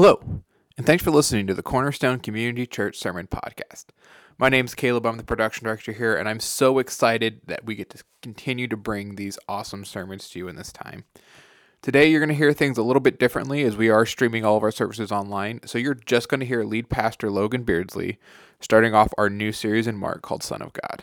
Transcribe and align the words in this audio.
Hello, 0.00 0.44
and 0.76 0.86
thanks 0.86 1.02
for 1.02 1.10
listening 1.10 1.48
to 1.48 1.54
the 1.54 1.60
Cornerstone 1.60 2.20
Community 2.20 2.68
Church 2.68 2.96
Sermon 2.96 3.26
Podcast. 3.26 3.86
My 4.38 4.48
name 4.48 4.66
is 4.66 4.76
Caleb, 4.76 5.04
I'm 5.04 5.16
the 5.16 5.24
production 5.24 5.64
director 5.64 5.90
here, 5.90 6.14
and 6.14 6.28
I'm 6.28 6.38
so 6.38 6.78
excited 6.78 7.40
that 7.46 7.64
we 7.64 7.74
get 7.74 7.90
to 7.90 8.04
continue 8.22 8.68
to 8.68 8.76
bring 8.76 9.16
these 9.16 9.40
awesome 9.48 9.84
sermons 9.84 10.30
to 10.30 10.38
you 10.38 10.46
in 10.46 10.54
this 10.54 10.72
time. 10.72 11.02
Today, 11.82 12.08
you're 12.08 12.20
going 12.20 12.28
to 12.28 12.36
hear 12.36 12.52
things 12.52 12.78
a 12.78 12.84
little 12.84 13.00
bit 13.00 13.18
differently 13.18 13.64
as 13.64 13.76
we 13.76 13.88
are 13.88 14.06
streaming 14.06 14.44
all 14.44 14.56
of 14.56 14.62
our 14.62 14.70
services 14.70 15.10
online. 15.10 15.58
So, 15.66 15.78
you're 15.78 15.94
just 15.94 16.28
going 16.28 16.38
to 16.38 16.46
hear 16.46 16.62
lead 16.62 16.88
pastor 16.88 17.28
Logan 17.28 17.64
Beardsley 17.64 18.20
starting 18.60 18.94
off 18.94 19.12
our 19.18 19.28
new 19.28 19.50
series 19.50 19.88
in 19.88 19.96
Mark 19.96 20.22
called 20.22 20.44
Son 20.44 20.62
of 20.62 20.72
God. 20.74 21.02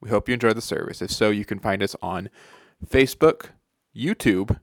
We 0.00 0.08
hope 0.08 0.26
you 0.26 0.32
enjoy 0.32 0.54
the 0.54 0.62
service. 0.62 1.02
If 1.02 1.10
so, 1.10 1.28
you 1.28 1.44
can 1.44 1.58
find 1.58 1.82
us 1.82 1.94
on 2.00 2.30
Facebook, 2.82 3.50
YouTube, 3.94 4.58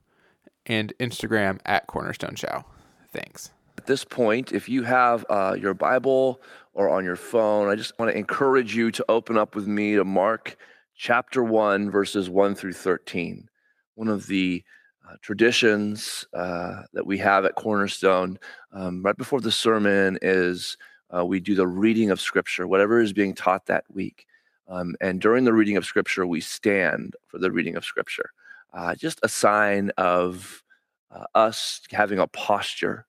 and 0.66 0.92
Instagram 0.98 1.60
at 1.64 1.86
Cornerstone 1.86 2.34
Chow. 2.34 2.64
Thanks. 3.12 3.50
At 3.80 3.86
this 3.86 4.04
point, 4.04 4.52
if 4.52 4.68
you 4.68 4.82
have 4.82 5.24
uh, 5.30 5.56
your 5.58 5.72
Bible 5.72 6.42
or 6.74 6.90
on 6.90 7.02
your 7.02 7.16
phone, 7.16 7.70
I 7.70 7.76
just 7.76 7.98
want 7.98 8.12
to 8.12 8.18
encourage 8.18 8.76
you 8.76 8.90
to 8.90 9.04
open 9.08 9.38
up 9.38 9.54
with 9.54 9.66
me 9.66 9.94
to 9.94 10.04
Mark 10.04 10.58
chapter 10.94 11.42
1, 11.42 11.90
verses 11.90 12.28
1 12.28 12.56
through 12.56 12.74
13. 12.74 13.48
One 13.94 14.08
of 14.08 14.26
the 14.26 14.62
uh, 15.08 15.14
traditions 15.22 16.26
uh, 16.34 16.82
that 16.92 17.06
we 17.06 17.16
have 17.16 17.46
at 17.46 17.54
Cornerstone 17.54 18.38
um, 18.70 19.02
right 19.02 19.16
before 19.16 19.40
the 19.40 19.50
sermon 19.50 20.18
is 20.20 20.76
uh, 21.16 21.24
we 21.24 21.40
do 21.40 21.54
the 21.54 21.66
reading 21.66 22.10
of 22.10 22.20
Scripture, 22.20 22.66
whatever 22.66 23.00
is 23.00 23.14
being 23.14 23.34
taught 23.34 23.64
that 23.64 23.84
week. 23.88 24.26
Um, 24.68 24.94
and 25.00 25.22
during 25.22 25.44
the 25.44 25.54
reading 25.54 25.78
of 25.78 25.86
Scripture, 25.86 26.26
we 26.26 26.42
stand 26.42 27.16
for 27.28 27.38
the 27.38 27.50
reading 27.50 27.76
of 27.76 27.86
Scripture. 27.86 28.28
Uh, 28.74 28.94
just 28.94 29.20
a 29.22 29.28
sign 29.28 29.90
of 29.96 30.62
uh, 31.10 31.24
us 31.34 31.80
having 31.90 32.18
a 32.18 32.26
posture 32.26 33.06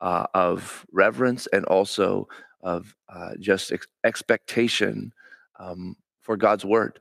uh, 0.00 0.26
of 0.34 0.86
reverence 0.92 1.46
and 1.52 1.64
also 1.66 2.28
of 2.62 2.94
just 3.38 3.72
ex- 3.72 3.86
expectation 4.04 5.12
um, 5.58 5.96
for 6.22 6.36
God's 6.36 6.64
word. 6.64 7.00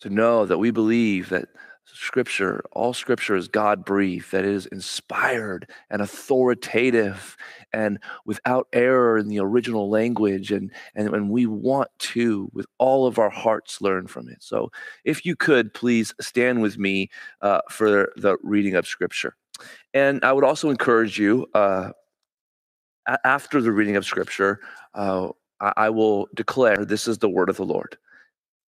To 0.00 0.10
know 0.10 0.44
that 0.44 0.58
we 0.58 0.70
believe 0.70 1.30
that 1.30 1.48
Scripture, 1.86 2.62
all 2.72 2.92
Scripture 2.92 3.36
is 3.36 3.48
God 3.48 3.84
breathed, 3.84 4.32
that 4.32 4.44
it 4.44 4.50
is 4.50 4.66
inspired 4.66 5.70
and 5.88 6.02
authoritative 6.02 7.36
and 7.72 7.98
without 8.26 8.66
error 8.72 9.16
in 9.16 9.28
the 9.28 9.38
original 9.38 9.88
language. 9.88 10.52
And, 10.52 10.70
and, 10.94 11.14
and 11.14 11.30
we 11.30 11.46
want 11.46 11.88
to, 11.98 12.50
with 12.52 12.66
all 12.78 13.06
of 13.06 13.18
our 13.18 13.30
hearts, 13.30 13.80
learn 13.80 14.06
from 14.08 14.28
it. 14.28 14.42
So 14.42 14.70
if 15.04 15.24
you 15.24 15.36
could, 15.36 15.72
please 15.72 16.12
stand 16.20 16.60
with 16.60 16.76
me 16.76 17.08
uh, 17.40 17.60
for 17.70 18.12
the 18.16 18.36
reading 18.42 18.74
of 18.74 18.86
Scripture. 18.86 19.36
And 19.94 20.24
I 20.24 20.32
would 20.32 20.44
also 20.44 20.68
encourage 20.68 21.18
you, 21.18 21.46
uh, 21.54 21.92
after 23.24 23.60
the 23.60 23.72
reading 23.72 23.96
of 23.96 24.04
Scripture, 24.04 24.60
uh, 24.94 25.28
I, 25.60 25.90
will 25.90 26.28
declare 26.34 26.84
this 26.84 27.08
is 27.08 27.18
the 27.18 27.28
word 27.28 27.48
of 27.48 27.56
the 27.56 27.64
Lord. 27.64 27.96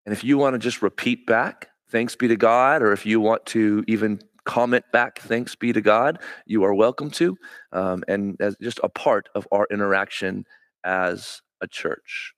And 0.04 0.12
if 0.12 0.22
you 0.22 0.36
want 0.36 0.54
to 0.54 0.58
just 0.58 0.82
repeat 0.82 1.26
back, 1.26 1.70
thanks 1.90 2.14
be 2.14 2.28
to 2.28 2.36
God, 2.36 2.82
or 2.82 2.92
if 2.92 3.06
you 3.06 3.20
want 3.20 3.46
to 3.46 3.84
even 3.86 4.20
comment 4.44 4.84
back, 4.92 5.20
thanks 5.20 5.54
be 5.54 5.72
to 5.72 5.80
God, 5.80 6.18
you 6.46 6.64
are 6.64 6.74
welcome 6.74 7.10
to, 7.12 7.36
um, 7.72 8.04
and 8.08 8.36
as 8.40 8.56
just 8.60 8.80
a 8.82 8.88
part 8.88 9.28
of 9.34 9.48
our 9.50 9.66
interaction 9.70 10.44
as 10.84 11.40
a 11.60 11.66
church. 11.66 12.34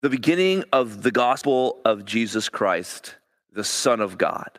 The 0.00 0.10
beginning 0.10 0.64
of 0.72 1.02
the 1.02 1.12
gospel 1.12 1.80
of 1.84 2.04
Jesus 2.04 2.48
Christ, 2.48 3.16
the 3.52 3.62
Son 3.62 4.00
of 4.00 4.18
God. 4.18 4.58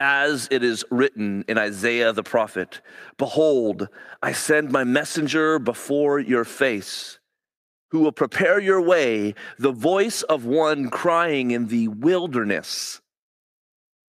As 0.00 0.46
it 0.50 0.62
is 0.62 0.84
written 0.90 1.44
in 1.48 1.58
Isaiah 1.58 2.12
the 2.12 2.22
prophet 2.22 2.80
Behold, 3.16 3.88
I 4.22 4.32
send 4.32 4.70
my 4.70 4.84
messenger 4.84 5.58
before 5.58 6.20
your 6.20 6.44
face 6.44 7.18
who 7.90 8.00
will 8.00 8.12
prepare 8.12 8.60
your 8.60 8.80
way, 8.80 9.34
the 9.58 9.72
voice 9.72 10.22
of 10.22 10.44
one 10.44 10.90
crying 10.90 11.50
in 11.50 11.68
the 11.68 11.88
wilderness. 11.88 13.00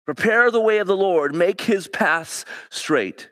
Prepare 0.06 0.52
the 0.52 0.62
way 0.62 0.80
of 0.80 0.88
the 0.88 0.98
Lord, 0.98 1.36
make 1.36 1.62
his 1.62 1.88
paths 1.88 2.46
straight. 2.70 3.30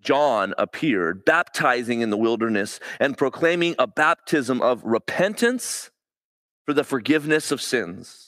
John 0.00 0.54
appeared, 0.56 1.24
baptizing 1.24 2.00
in 2.00 2.10
the 2.10 2.16
wilderness 2.16 2.78
and 3.00 3.18
proclaiming 3.18 3.74
a 3.78 3.86
baptism 3.86 4.62
of 4.62 4.84
repentance 4.84 5.90
for 6.64 6.72
the 6.72 6.84
forgiveness 6.84 7.50
of 7.50 7.60
sins. 7.60 8.27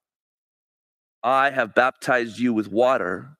I 1.23 1.51
have 1.51 1.75
baptized 1.75 2.39
you 2.39 2.53
with 2.53 2.71
water, 2.71 3.37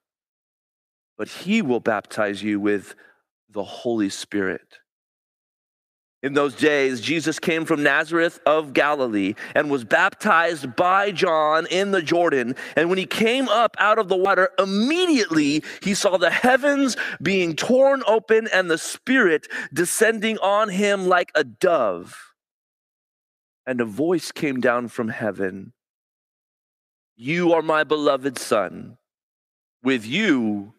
but 1.18 1.28
he 1.28 1.62
will 1.62 1.80
baptize 1.80 2.42
you 2.42 2.60
with 2.60 2.94
the 3.50 3.64
Holy 3.64 4.08
Spirit. 4.08 4.78
In 6.22 6.34
those 6.34 6.54
days, 6.54 7.00
Jesus 7.00 7.40
came 7.40 7.64
from 7.64 7.82
Nazareth 7.82 8.38
of 8.46 8.72
Galilee 8.72 9.34
and 9.56 9.68
was 9.68 9.82
baptized 9.82 10.76
by 10.76 11.10
John 11.10 11.66
in 11.66 11.90
the 11.90 12.00
Jordan. 12.00 12.54
And 12.76 12.88
when 12.88 12.98
he 12.98 13.06
came 13.06 13.48
up 13.48 13.74
out 13.80 13.98
of 13.98 14.08
the 14.08 14.16
water, 14.16 14.50
immediately 14.56 15.64
he 15.82 15.94
saw 15.94 16.18
the 16.18 16.30
heavens 16.30 16.96
being 17.20 17.56
torn 17.56 18.04
open 18.06 18.48
and 18.54 18.70
the 18.70 18.78
Spirit 18.78 19.48
descending 19.74 20.38
on 20.38 20.68
him 20.68 21.08
like 21.08 21.32
a 21.34 21.42
dove. 21.42 22.16
And 23.66 23.80
a 23.80 23.84
voice 23.84 24.30
came 24.30 24.60
down 24.60 24.88
from 24.88 25.08
heaven 25.08 25.72
You 27.16 27.52
are 27.52 27.62
my 27.62 27.84
beloved 27.84 28.38
Son. 28.38 28.98
With 29.82 30.06
you 30.06 30.74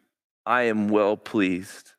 I 0.46 0.62
am 0.62 0.88
well 0.88 1.16
pleased 1.16 1.94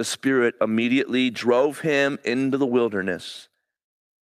the 0.00 0.04
Spirit 0.04 0.54
immediately 0.62 1.28
drove 1.28 1.80
him 1.80 2.18
into 2.24 2.56
the 2.56 2.64
wilderness. 2.64 3.50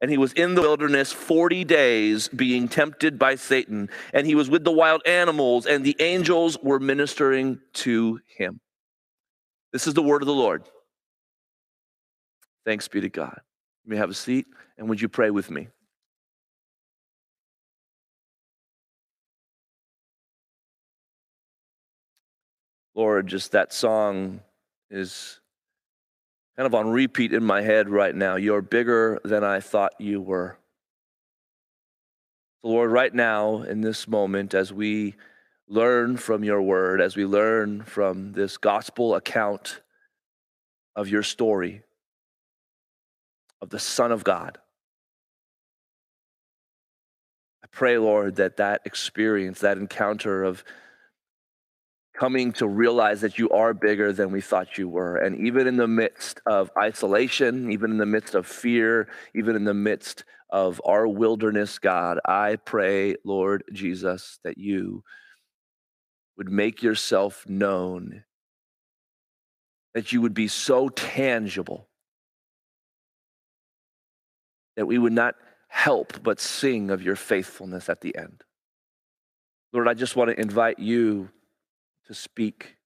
And 0.00 0.10
he 0.10 0.18
was 0.18 0.32
in 0.32 0.56
the 0.56 0.60
wilderness 0.60 1.12
40 1.12 1.62
days 1.62 2.26
being 2.26 2.66
tempted 2.66 3.16
by 3.16 3.36
Satan. 3.36 3.88
And 4.12 4.26
he 4.26 4.34
was 4.34 4.50
with 4.50 4.64
the 4.64 4.72
wild 4.72 5.02
animals, 5.06 5.66
and 5.66 5.84
the 5.84 5.94
angels 6.00 6.58
were 6.60 6.80
ministering 6.80 7.60
to 7.74 8.18
him. 8.36 8.58
This 9.72 9.86
is 9.86 9.94
the 9.94 10.02
word 10.02 10.20
of 10.20 10.26
the 10.26 10.34
Lord. 10.34 10.64
Thanks 12.66 12.88
be 12.88 13.00
to 13.00 13.08
God. 13.08 13.40
You 13.84 13.90
may 13.92 13.98
have 13.98 14.10
a 14.10 14.14
seat, 14.14 14.46
and 14.78 14.88
would 14.88 15.00
you 15.00 15.08
pray 15.08 15.30
with 15.30 15.48
me? 15.48 15.68
Lord, 22.98 23.28
just 23.28 23.52
that 23.52 23.72
song 23.72 24.40
is 24.90 25.38
kind 26.56 26.66
of 26.66 26.74
on 26.74 26.88
repeat 26.88 27.32
in 27.32 27.44
my 27.44 27.62
head 27.62 27.88
right 27.88 28.12
now. 28.12 28.34
You're 28.34 28.60
bigger 28.60 29.20
than 29.22 29.44
I 29.44 29.60
thought 29.60 29.92
you 30.00 30.20
were. 30.20 30.58
So, 32.60 32.70
Lord, 32.70 32.90
right 32.90 33.14
now, 33.14 33.62
in 33.62 33.82
this 33.82 34.08
moment, 34.08 34.52
as 34.52 34.72
we 34.72 35.14
learn 35.68 36.16
from 36.16 36.42
your 36.42 36.60
word, 36.60 37.00
as 37.00 37.14
we 37.14 37.24
learn 37.24 37.84
from 37.84 38.32
this 38.32 38.56
gospel 38.56 39.14
account 39.14 39.80
of 40.96 41.08
your 41.08 41.22
story, 41.22 41.84
of 43.60 43.70
the 43.70 43.78
Son 43.78 44.10
of 44.10 44.24
God, 44.24 44.58
I 47.62 47.68
pray, 47.70 47.96
Lord, 47.96 48.34
that 48.36 48.56
that 48.56 48.80
experience, 48.84 49.60
that 49.60 49.78
encounter 49.78 50.42
of 50.42 50.64
coming 52.18 52.52
to 52.52 52.66
realize 52.66 53.20
that 53.20 53.38
you 53.38 53.48
are 53.50 53.72
bigger 53.72 54.12
than 54.12 54.32
we 54.32 54.40
thought 54.40 54.76
you 54.76 54.88
were. 54.88 55.16
And 55.16 55.46
even 55.46 55.68
in 55.68 55.76
the 55.76 55.86
midst 55.86 56.40
of 56.46 56.70
isolation, 56.76 57.70
even 57.70 57.92
in 57.92 57.98
the 57.98 58.06
midst 58.06 58.34
of 58.34 58.46
fear, 58.46 59.08
even 59.36 59.54
in 59.54 59.64
the 59.64 59.74
midst 59.74 60.24
of 60.50 60.80
our 60.84 61.06
wilderness, 61.06 61.78
God, 61.78 62.18
I 62.24 62.56
pray, 62.56 63.14
Lord 63.24 63.62
Jesus, 63.72 64.40
that 64.42 64.58
you 64.58 65.04
would 66.36 66.50
make 66.50 66.82
yourself 66.82 67.44
known, 67.46 68.24
that 69.94 70.12
you 70.12 70.20
would 70.20 70.34
be 70.34 70.48
so 70.48 70.88
tangible, 70.88 71.88
that 74.76 74.86
we 74.86 74.98
would 74.98 75.12
not 75.12 75.36
help 75.68 76.22
but 76.24 76.40
sing 76.40 76.90
of 76.90 77.02
your 77.02 77.16
faithfulness 77.16 77.88
at 77.88 78.00
the 78.00 78.16
end. 78.16 78.42
Lord, 79.72 79.86
I 79.86 79.94
just 79.94 80.16
want 80.16 80.30
to 80.30 80.40
invite 80.40 80.78
you 80.78 81.28
to 82.08 82.14
speak. 82.14 82.76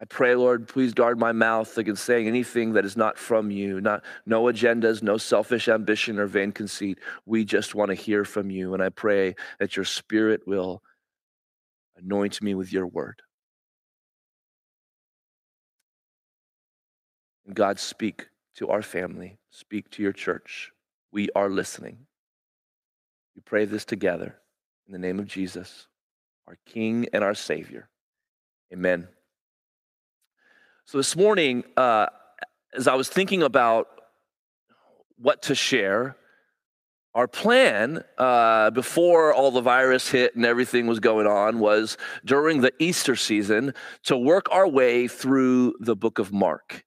I 0.00 0.04
pray, 0.04 0.34
Lord, 0.34 0.66
please 0.66 0.94
guard 0.94 1.18
my 1.18 1.30
mouth 1.30 1.78
against 1.78 2.04
saying 2.04 2.26
anything 2.26 2.72
that 2.72 2.84
is 2.84 2.96
not 2.96 3.18
from 3.18 3.50
you, 3.52 3.80
not 3.80 4.02
no 4.26 4.44
agendas, 4.44 5.02
no 5.02 5.16
selfish 5.16 5.68
ambition 5.68 6.18
or 6.18 6.26
vain 6.26 6.50
conceit. 6.50 6.98
We 7.24 7.44
just 7.44 7.74
want 7.74 7.90
to 7.90 7.94
hear 7.94 8.24
from 8.24 8.50
you. 8.50 8.74
And 8.74 8.82
I 8.82 8.88
pray 8.88 9.36
that 9.60 9.76
your 9.76 9.84
spirit 9.84 10.42
will 10.46 10.82
anoint 11.96 12.42
me 12.42 12.54
with 12.54 12.72
your 12.72 12.86
word. 12.86 13.22
And 17.46 17.54
God, 17.54 17.78
speak 17.78 18.26
to 18.56 18.68
our 18.68 18.82
family, 18.82 19.38
speak 19.50 19.90
to 19.90 20.02
your 20.02 20.12
church. 20.12 20.72
We 21.12 21.28
are 21.36 21.48
listening. 21.48 21.98
We 23.36 23.42
pray 23.42 23.66
this 23.66 23.84
together 23.84 24.36
in 24.86 24.92
the 24.92 24.98
name 24.98 25.18
of 25.18 25.26
Jesus, 25.26 25.86
our 26.46 26.58
King 26.66 27.06
and 27.12 27.22
our 27.22 27.34
Savior. 27.34 27.88
Amen. 28.72 29.06
So 30.86 30.96
this 30.96 31.14
morning, 31.14 31.64
uh, 31.76 32.06
as 32.74 32.88
I 32.88 32.94
was 32.94 33.08
thinking 33.08 33.42
about 33.42 33.86
what 35.18 35.42
to 35.42 35.54
share, 35.54 36.16
our 37.14 37.28
plan 37.28 38.02
uh, 38.16 38.70
before 38.70 39.34
all 39.34 39.50
the 39.50 39.60
virus 39.60 40.08
hit 40.08 40.34
and 40.34 40.46
everything 40.46 40.86
was 40.86 41.00
going 41.00 41.26
on 41.26 41.58
was 41.58 41.98
during 42.24 42.62
the 42.62 42.72
Easter 42.78 43.14
season 43.14 43.74
to 44.04 44.16
work 44.16 44.46
our 44.50 44.66
way 44.66 45.06
through 45.06 45.74
the 45.80 45.94
book 45.94 46.18
of 46.18 46.32
Mark. 46.32 46.84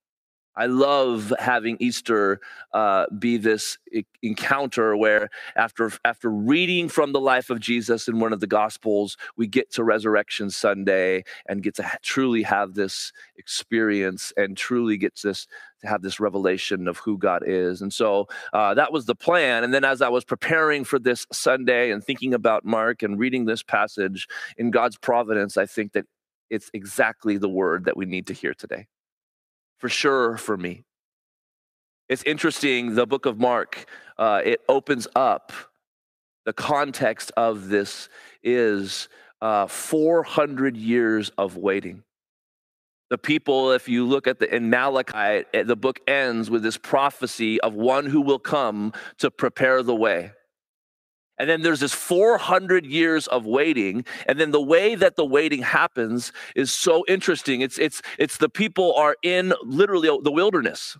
I 0.57 0.67
love 0.67 1.33
having 1.39 1.77
Easter 1.79 2.39
uh, 2.73 3.05
be 3.17 3.37
this 3.37 3.77
encounter 4.21 4.95
where, 4.95 5.29
after 5.55 5.91
after 6.03 6.29
reading 6.29 6.89
from 6.89 7.11
the 7.11 7.19
life 7.19 7.49
of 7.49 7.59
Jesus 7.59 8.07
in 8.07 8.19
one 8.19 8.33
of 8.33 8.39
the 8.39 8.47
Gospels, 8.47 9.17
we 9.37 9.47
get 9.47 9.71
to 9.73 9.83
Resurrection 9.83 10.49
Sunday 10.49 11.23
and 11.47 11.63
get 11.63 11.75
to 11.75 11.83
ha- 11.83 11.97
truly 12.01 12.43
have 12.43 12.73
this 12.73 13.11
experience 13.37 14.31
and 14.37 14.57
truly 14.57 14.97
get 14.97 15.19
this 15.23 15.47
to 15.81 15.87
have 15.87 16.01
this 16.01 16.19
revelation 16.19 16.87
of 16.87 16.97
who 16.97 17.17
God 17.17 17.43
is. 17.45 17.81
And 17.81 17.93
so 17.93 18.27
uh, 18.53 18.73
that 18.75 18.93
was 18.93 19.05
the 19.05 19.15
plan. 19.15 19.63
And 19.63 19.73
then 19.73 19.83
as 19.83 20.01
I 20.01 20.09
was 20.09 20.23
preparing 20.23 20.83
for 20.83 20.99
this 20.99 21.25
Sunday 21.31 21.91
and 21.91 22.03
thinking 22.03 22.33
about 22.33 22.65
Mark 22.65 23.03
and 23.03 23.19
reading 23.19 23.45
this 23.45 23.63
passage 23.63 24.27
in 24.57 24.71
God's 24.71 24.97
providence, 24.97 25.57
I 25.57 25.65
think 25.65 25.93
that 25.93 26.05
it's 26.49 26.69
exactly 26.73 27.37
the 27.37 27.49
word 27.49 27.85
that 27.85 27.97
we 27.97 28.05
need 28.05 28.27
to 28.27 28.33
hear 28.33 28.53
today 28.53 28.87
for 29.85 29.89
sure 29.89 30.35
for 30.35 30.57
me. 30.57 30.83
It's 32.09 32.23
interesting, 32.23 32.95
the 32.95 33.05
book 33.05 33.27
of 33.27 33.39
Mark, 33.39 33.85
uh, 34.17 34.41
it 34.43 34.61
opens 34.67 35.07
up 35.15 35.51
the 36.43 36.53
context 36.53 37.31
of 37.37 37.67
this 37.67 38.09
is 38.41 39.09
uh, 39.43 39.67
400 39.67 40.75
years 40.75 41.29
of 41.37 41.55
waiting. 41.55 42.01
The 43.11 43.19
people, 43.19 43.73
if 43.73 43.87
you 43.87 44.07
look 44.07 44.25
at 44.25 44.39
the 44.39 44.55
in 44.55 44.71
Malachi, 44.71 45.45
eh, 45.53 45.61
the 45.61 45.75
book 45.75 45.99
ends 46.07 46.49
with 46.49 46.63
this 46.63 46.77
prophecy 46.77 47.61
of 47.61 47.75
one 47.75 48.07
who 48.07 48.21
will 48.21 48.39
come 48.39 48.91
to 49.19 49.29
prepare 49.29 49.83
the 49.83 49.93
way. 49.93 50.31
And 51.37 51.49
then 51.49 51.61
there's 51.61 51.81
this 51.81 51.93
400 51.93 52.85
years 52.85 53.27
of 53.27 53.45
waiting. 53.45 54.05
And 54.25 54.39
then 54.39 54.51
the 54.51 54.61
way 54.61 54.95
that 54.95 55.15
the 55.15 55.25
waiting 55.25 55.61
happens 55.61 56.31
is 56.55 56.71
so 56.71 57.03
interesting. 57.07 57.61
It's, 57.61 57.77
it's, 57.77 58.01
it's 58.17 58.37
the 58.37 58.49
people 58.49 58.93
are 58.95 59.17
in 59.21 59.53
literally 59.63 60.09
the 60.23 60.31
wilderness. 60.31 60.97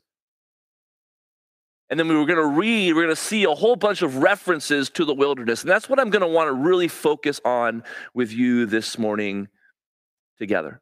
And 1.89 1.99
then 1.99 2.07
we 2.07 2.15
were 2.15 2.25
going 2.25 2.39
to 2.39 2.45
read, 2.45 2.93
we're 2.93 3.03
going 3.03 3.15
to 3.15 3.21
see 3.21 3.43
a 3.43 3.53
whole 3.53 3.75
bunch 3.75 4.01
of 4.01 4.17
references 4.17 4.89
to 4.91 5.05
the 5.05 5.13
wilderness. 5.13 5.61
And 5.61 5.69
that's 5.69 5.87
what 5.87 5.99
I'm 5.99 6.09
going 6.09 6.23
to 6.23 6.27
want 6.27 6.47
to 6.47 6.53
really 6.53 6.88
focus 6.88 7.39
on 7.45 7.83
with 8.13 8.31
you 8.33 8.65
this 8.65 8.97
morning 8.97 9.47
together. 10.39 10.81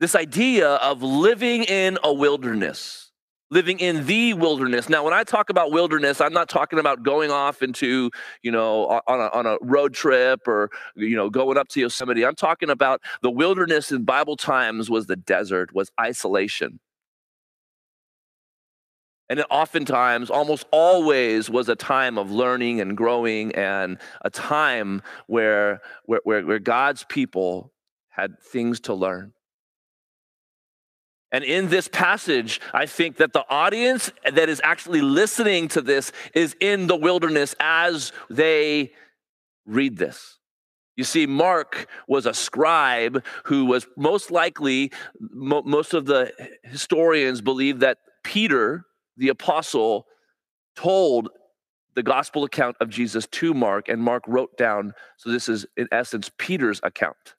This 0.00 0.14
idea 0.14 0.70
of 0.76 1.02
living 1.02 1.64
in 1.64 1.98
a 2.02 2.12
wilderness 2.12 3.12
living 3.50 3.78
in 3.78 4.06
the 4.06 4.34
wilderness. 4.34 4.88
Now, 4.88 5.04
when 5.04 5.12
I 5.12 5.22
talk 5.22 5.50
about 5.50 5.70
wilderness, 5.70 6.20
I'm 6.20 6.32
not 6.32 6.48
talking 6.48 6.78
about 6.78 7.02
going 7.02 7.30
off 7.30 7.62
into, 7.62 8.10
you 8.42 8.50
know, 8.50 9.00
on 9.06 9.20
a, 9.20 9.28
on 9.28 9.46
a 9.46 9.58
road 9.60 9.94
trip 9.94 10.48
or, 10.48 10.70
you 10.96 11.16
know, 11.16 11.30
going 11.30 11.58
up 11.58 11.68
to 11.68 11.80
Yosemite. 11.80 12.24
I'm 12.24 12.34
talking 12.34 12.70
about 12.70 13.00
the 13.22 13.30
wilderness 13.30 13.92
in 13.92 14.04
Bible 14.04 14.36
times 14.36 14.90
was 14.90 15.06
the 15.06 15.16
desert, 15.16 15.74
was 15.74 15.90
isolation. 16.00 16.80
And 19.30 19.40
it 19.40 19.46
oftentimes, 19.50 20.30
almost 20.30 20.66
always, 20.70 21.48
was 21.48 21.68
a 21.68 21.76
time 21.76 22.18
of 22.18 22.30
learning 22.30 22.80
and 22.80 22.96
growing 22.96 23.54
and 23.54 23.98
a 24.20 24.28
time 24.28 25.00
where, 25.28 25.80
where, 26.04 26.20
where, 26.24 26.44
where 26.44 26.58
God's 26.58 27.04
people 27.08 27.72
had 28.10 28.38
things 28.40 28.80
to 28.80 28.94
learn. 28.94 29.32
And 31.34 31.42
in 31.42 31.68
this 31.68 31.88
passage, 31.88 32.60
I 32.72 32.86
think 32.86 33.16
that 33.16 33.32
the 33.32 33.44
audience 33.50 34.12
that 34.22 34.48
is 34.48 34.60
actually 34.62 35.00
listening 35.00 35.66
to 35.66 35.80
this 35.80 36.12
is 36.32 36.54
in 36.60 36.86
the 36.86 36.94
wilderness 36.94 37.56
as 37.58 38.12
they 38.30 38.92
read 39.66 39.96
this. 39.96 40.38
You 40.94 41.02
see, 41.02 41.26
Mark 41.26 41.88
was 42.06 42.26
a 42.26 42.34
scribe 42.34 43.24
who 43.46 43.64
was 43.64 43.84
most 43.96 44.30
likely, 44.30 44.92
mo- 45.18 45.64
most 45.64 45.92
of 45.92 46.06
the 46.06 46.32
historians 46.62 47.40
believe 47.40 47.80
that 47.80 47.98
Peter, 48.22 48.84
the 49.16 49.30
apostle, 49.30 50.06
told 50.76 51.30
the 51.96 52.04
gospel 52.04 52.44
account 52.44 52.76
of 52.80 52.90
Jesus 52.90 53.26
to 53.32 53.54
Mark, 53.54 53.88
and 53.88 54.00
Mark 54.00 54.22
wrote 54.28 54.56
down. 54.56 54.92
So, 55.16 55.32
this 55.32 55.48
is 55.48 55.66
in 55.76 55.88
essence 55.90 56.30
Peter's 56.38 56.78
account. 56.84 57.34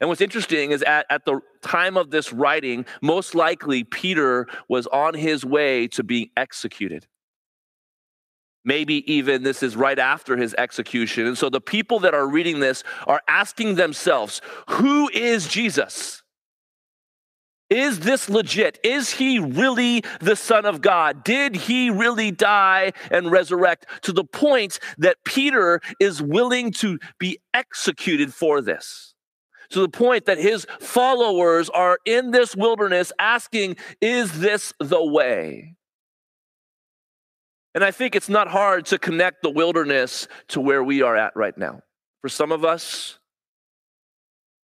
And 0.00 0.08
what's 0.08 0.20
interesting 0.20 0.70
is 0.70 0.82
at, 0.82 1.06
at 1.10 1.24
the 1.24 1.40
time 1.62 1.96
of 1.96 2.10
this 2.10 2.32
writing, 2.32 2.86
most 3.02 3.34
likely 3.34 3.84
Peter 3.84 4.46
was 4.68 4.86
on 4.88 5.14
his 5.14 5.44
way 5.44 5.88
to 5.88 6.04
being 6.04 6.30
executed. 6.36 7.06
Maybe 8.64 9.10
even 9.12 9.42
this 9.42 9.62
is 9.62 9.76
right 9.76 9.98
after 9.98 10.36
his 10.36 10.54
execution. 10.54 11.26
And 11.26 11.38
so 11.38 11.48
the 11.48 11.60
people 11.60 12.00
that 12.00 12.14
are 12.14 12.28
reading 12.28 12.60
this 12.60 12.84
are 13.06 13.22
asking 13.26 13.76
themselves, 13.76 14.40
who 14.68 15.08
is 15.08 15.48
Jesus? 15.48 16.22
Is 17.70 18.00
this 18.00 18.28
legit? 18.28 18.78
Is 18.82 19.10
he 19.10 19.38
really 19.38 20.02
the 20.20 20.36
Son 20.36 20.64
of 20.64 20.80
God? 20.80 21.22
Did 21.22 21.54
he 21.54 21.90
really 21.90 22.30
die 22.30 22.92
and 23.10 23.30
resurrect 23.30 23.86
to 24.02 24.12
the 24.12 24.24
point 24.24 24.78
that 24.96 25.18
Peter 25.24 25.80
is 26.00 26.22
willing 26.22 26.70
to 26.72 26.98
be 27.18 27.38
executed 27.52 28.32
for 28.32 28.60
this? 28.60 29.14
To 29.70 29.80
the 29.80 29.88
point 29.88 30.26
that 30.26 30.38
his 30.38 30.66
followers 30.80 31.68
are 31.70 31.98
in 32.04 32.30
this 32.30 32.56
wilderness 32.56 33.12
asking, 33.18 33.76
Is 34.00 34.40
this 34.40 34.72
the 34.80 35.04
way? 35.04 35.74
And 37.74 37.84
I 37.84 37.90
think 37.90 38.16
it's 38.16 38.28
not 38.28 38.48
hard 38.48 38.86
to 38.86 38.98
connect 38.98 39.42
the 39.42 39.50
wilderness 39.50 40.26
to 40.48 40.60
where 40.60 40.82
we 40.82 41.02
are 41.02 41.16
at 41.16 41.36
right 41.36 41.56
now. 41.56 41.82
For 42.22 42.28
some 42.28 42.50
of 42.50 42.64
us, 42.64 43.18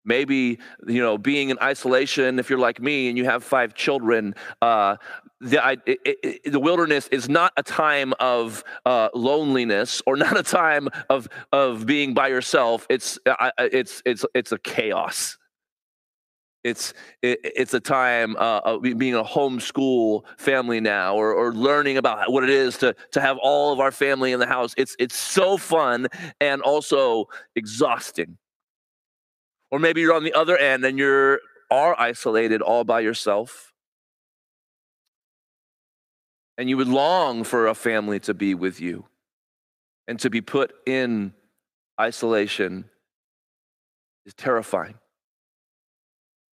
maybe 0.04 0.58
you 0.86 1.00
know 1.00 1.18
being 1.18 1.50
in 1.50 1.58
isolation 1.62 2.38
if 2.38 2.50
you're 2.50 2.58
like 2.58 2.80
me 2.80 3.08
and 3.08 3.16
you 3.16 3.24
have 3.24 3.44
five 3.44 3.74
children 3.74 4.34
uh, 4.60 4.96
the, 5.42 5.64
I, 5.64 5.72
it, 5.86 5.98
it, 6.04 6.52
the 6.52 6.60
wilderness 6.60 7.08
is 7.08 7.28
not 7.28 7.52
a 7.56 7.62
time 7.62 8.14
of 8.20 8.62
uh, 8.86 9.08
loneliness 9.12 10.00
or 10.06 10.16
not 10.26 10.38
a 10.38 10.42
time 10.42 10.88
of 11.10 11.28
of 11.52 11.84
being 11.84 12.14
by 12.14 12.28
yourself. 12.28 12.86
It's 12.88 13.18
it's 13.58 14.02
it's 14.06 14.24
it's 14.34 14.52
a 14.52 14.58
chaos. 14.58 15.36
It's 16.62 16.94
it, 17.22 17.40
it's 17.42 17.74
a 17.74 17.80
time 17.80 18.36
uh, 18.36 18.60
of 18.64 18.82
being 18.82 19.14
a 19.14 19.24
homeschool 19.24 20.22
family 20.38 20.80
now, 20.80 21.16
or 21.16 21.34
or 21.34 21.52
learning 21.52 21.96
about 21.96 22.30
what 22.30 22.44
it 22.44 22.50
is 22.50 22.78
to 22.78 22.94
to 23.10 23.20
have 23.20 23.36
all 23.38 23.72
of 23.72 23.80
our 23.80 23.90
family 23.90 24.32
in 24.32 24.38
the 24.38 24.46
house. 24.46 24.74
It's 24.76 24.94
it's 25.00 25.16
so 25.16 25.56
fun 25.56 26.06
and 26.40 26.62
also 26.62 27.26
exhausting. 27.56 28.38
Or 29.72 29.78
maybe 29.78 30.02
you're 30.02 30.14
on 30.14 30.22
the 30.22 30.34
other 30.34 30.56
end 30.56 30.84
and 30.84 30.98
you're 30.98 31.40
are 31.70 31.98
isolated 31.98 32.60
all 32.60 32.84
by 32.84 33.00
yourself 33.00 33.71
and 36.62 36.70
you 36.70 36.76
would 36.76 36.86
long 36.86 37.42
for 37.42 37.66
a 37.66 37.74
family 37.74 38.20
to 38.20 38.32
be 38.32 38.54
with 38.54 38.80
you 38.80 39.04
and 40.06 40.20
to 40.20 40.30
be 40.30 40.40
put 40.40 40.72
in 40.86 41.34
isolation 42.00 42.84
is 44.24 44.32
terrifying. 44.34 44.94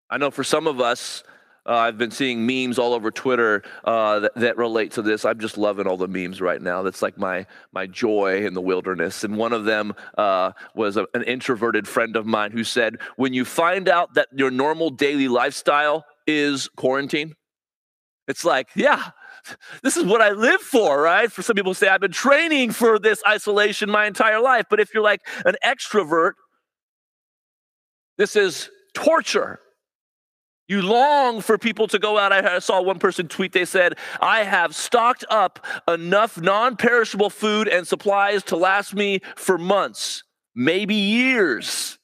I 0.10 0.18
know 0.18 0.30
for 0.30 0.44
some 0.44 0.68
of 0.68 0.82
us, 0.82 1.24
uh, 1.66 1.76
I've 1.76 1.98
been 1.98 2.12
seeing 2.12 2.46
memes 2.46 2.78
all 2.78 2.94
over 2.94 3.12
Twitter 3.12 3.64
uh, 3.86 4.20
that, 4.20 4.36
that, 4.36 4.58
relate 4.58 4.92
to 4.92 5.02
this. 5.02 5.24
I'm 5.24 5.40
just 5.40 5.58
loving 5.58 5.88
all 5.88 5.96
the 5.96 6.10
memes 6.10 6.42
right 6.42 6.62
now. 6.62 6.84
That's 6.84 7.02
like 7.02 7.18
my 7.18 7.46
my 7.72 7.88
joy 7.88 8.46
in 8.46 8.56
the 8.56 8.62
wilderness. 8.62 9.24
And 9.24 9.38
one 9.38 9.54
of 9.54 9.64
them 9.64 9.94
uh, 10.18 10.52
was 10.76 10.98
a, 10.98 11.08
an 11.14 11.24
introverted 11.24 11.88
friend 11.88 12.18
of 12.18 12.26
mine 12.26 12.52
who 12.52 12.66
said, 12.66 12.98
"When 13.16 13.34
you 13.34 13.46
find 13.46 13.88
out 13.88 14.16
that 14.16 14.28
your 14.34 14.52
normal 14.52 14.90
daily 14.90 15.30
lifestyle 15.30 16.04
is 16.28 16.68
quarantine, 16.76 17.36
it's 18.28 18.46
like, 18.46 18.70
yeah, 18.76 19.12
this 19.84 19.98
is 19.98 20.04
what 20.04 20.22
I 20.22 20.32
live 20.32 20.62
for, 20.62 21.02
right? 21.02 21.32
For 21.32 21.42
some 21.42 21.56
people 21.56 21.74
say, 21.74 21.88
I've 21.88 22.02
been 22.02 22.12
training 22.12 22.72
for 22.72 23.00
this 23.00 23.22
isolation 23.28 23.90
my 23.90 24.06
entire 24.06 24.40
life. 24.40 24.66
But 24.70 24.80
if 24.80 24.94
you're 24.94 25.04
like 25.04 25.22
an 25.46 25.56
extrovert, 25.66 26.34
this 28.18 28.36
is 28.36 28.70
torture. 28.94 29.60
You 30.68 30.82
long 30.82 31.42
for 31.42 31.58
people 31.58 31.88
to 31.88 32.00
go 32.00 32.18
out. 32.18 32.32
I 32.32 32.60
saw 32.60 32.82
one 32.82 32.98
person 32.98 33.28
tweet, 33.28 33.52
they 33.52 33.66
said, 33.66 33.98
I 34.22 34.44
have 34.44 34.74
stocked 34.74 35.26
up 35.30 35.66
enough 35.88 36.40
non 36.40 36.78
perishable 36.78 37.30
food 37.30 37.68
and 37.68 37.86
supplies 37.86 38.44
to 38.44 38.56
last 38.56 38.96
me 38.96 39.20
for 39.36 39.58
months, 39.58 40.24
maybe 40.56 40.96
years, 40.96 42.00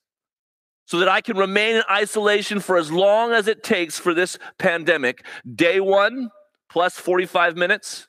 so 0.85 0.99
that 0.99 1.07
I 1.07 1.21
can 1.21 1.37
remain 1.37 1.77
in 1.77 1.83
isolation 1.89 2.59
for 2.59 2.75
as 2.77 2.91
long 2.91 3.31
as 3.31 3.47
it 3.47 3.63
takes 3.63 3.97
for 3.97 4.13
this 4.13 4.37
pandemic. 4.57 5.25
Day 5.55 5.79
one, 5.79 6.29
plus 6.69 6.97
45 6.97 7.57
minutes, 7.57 8.07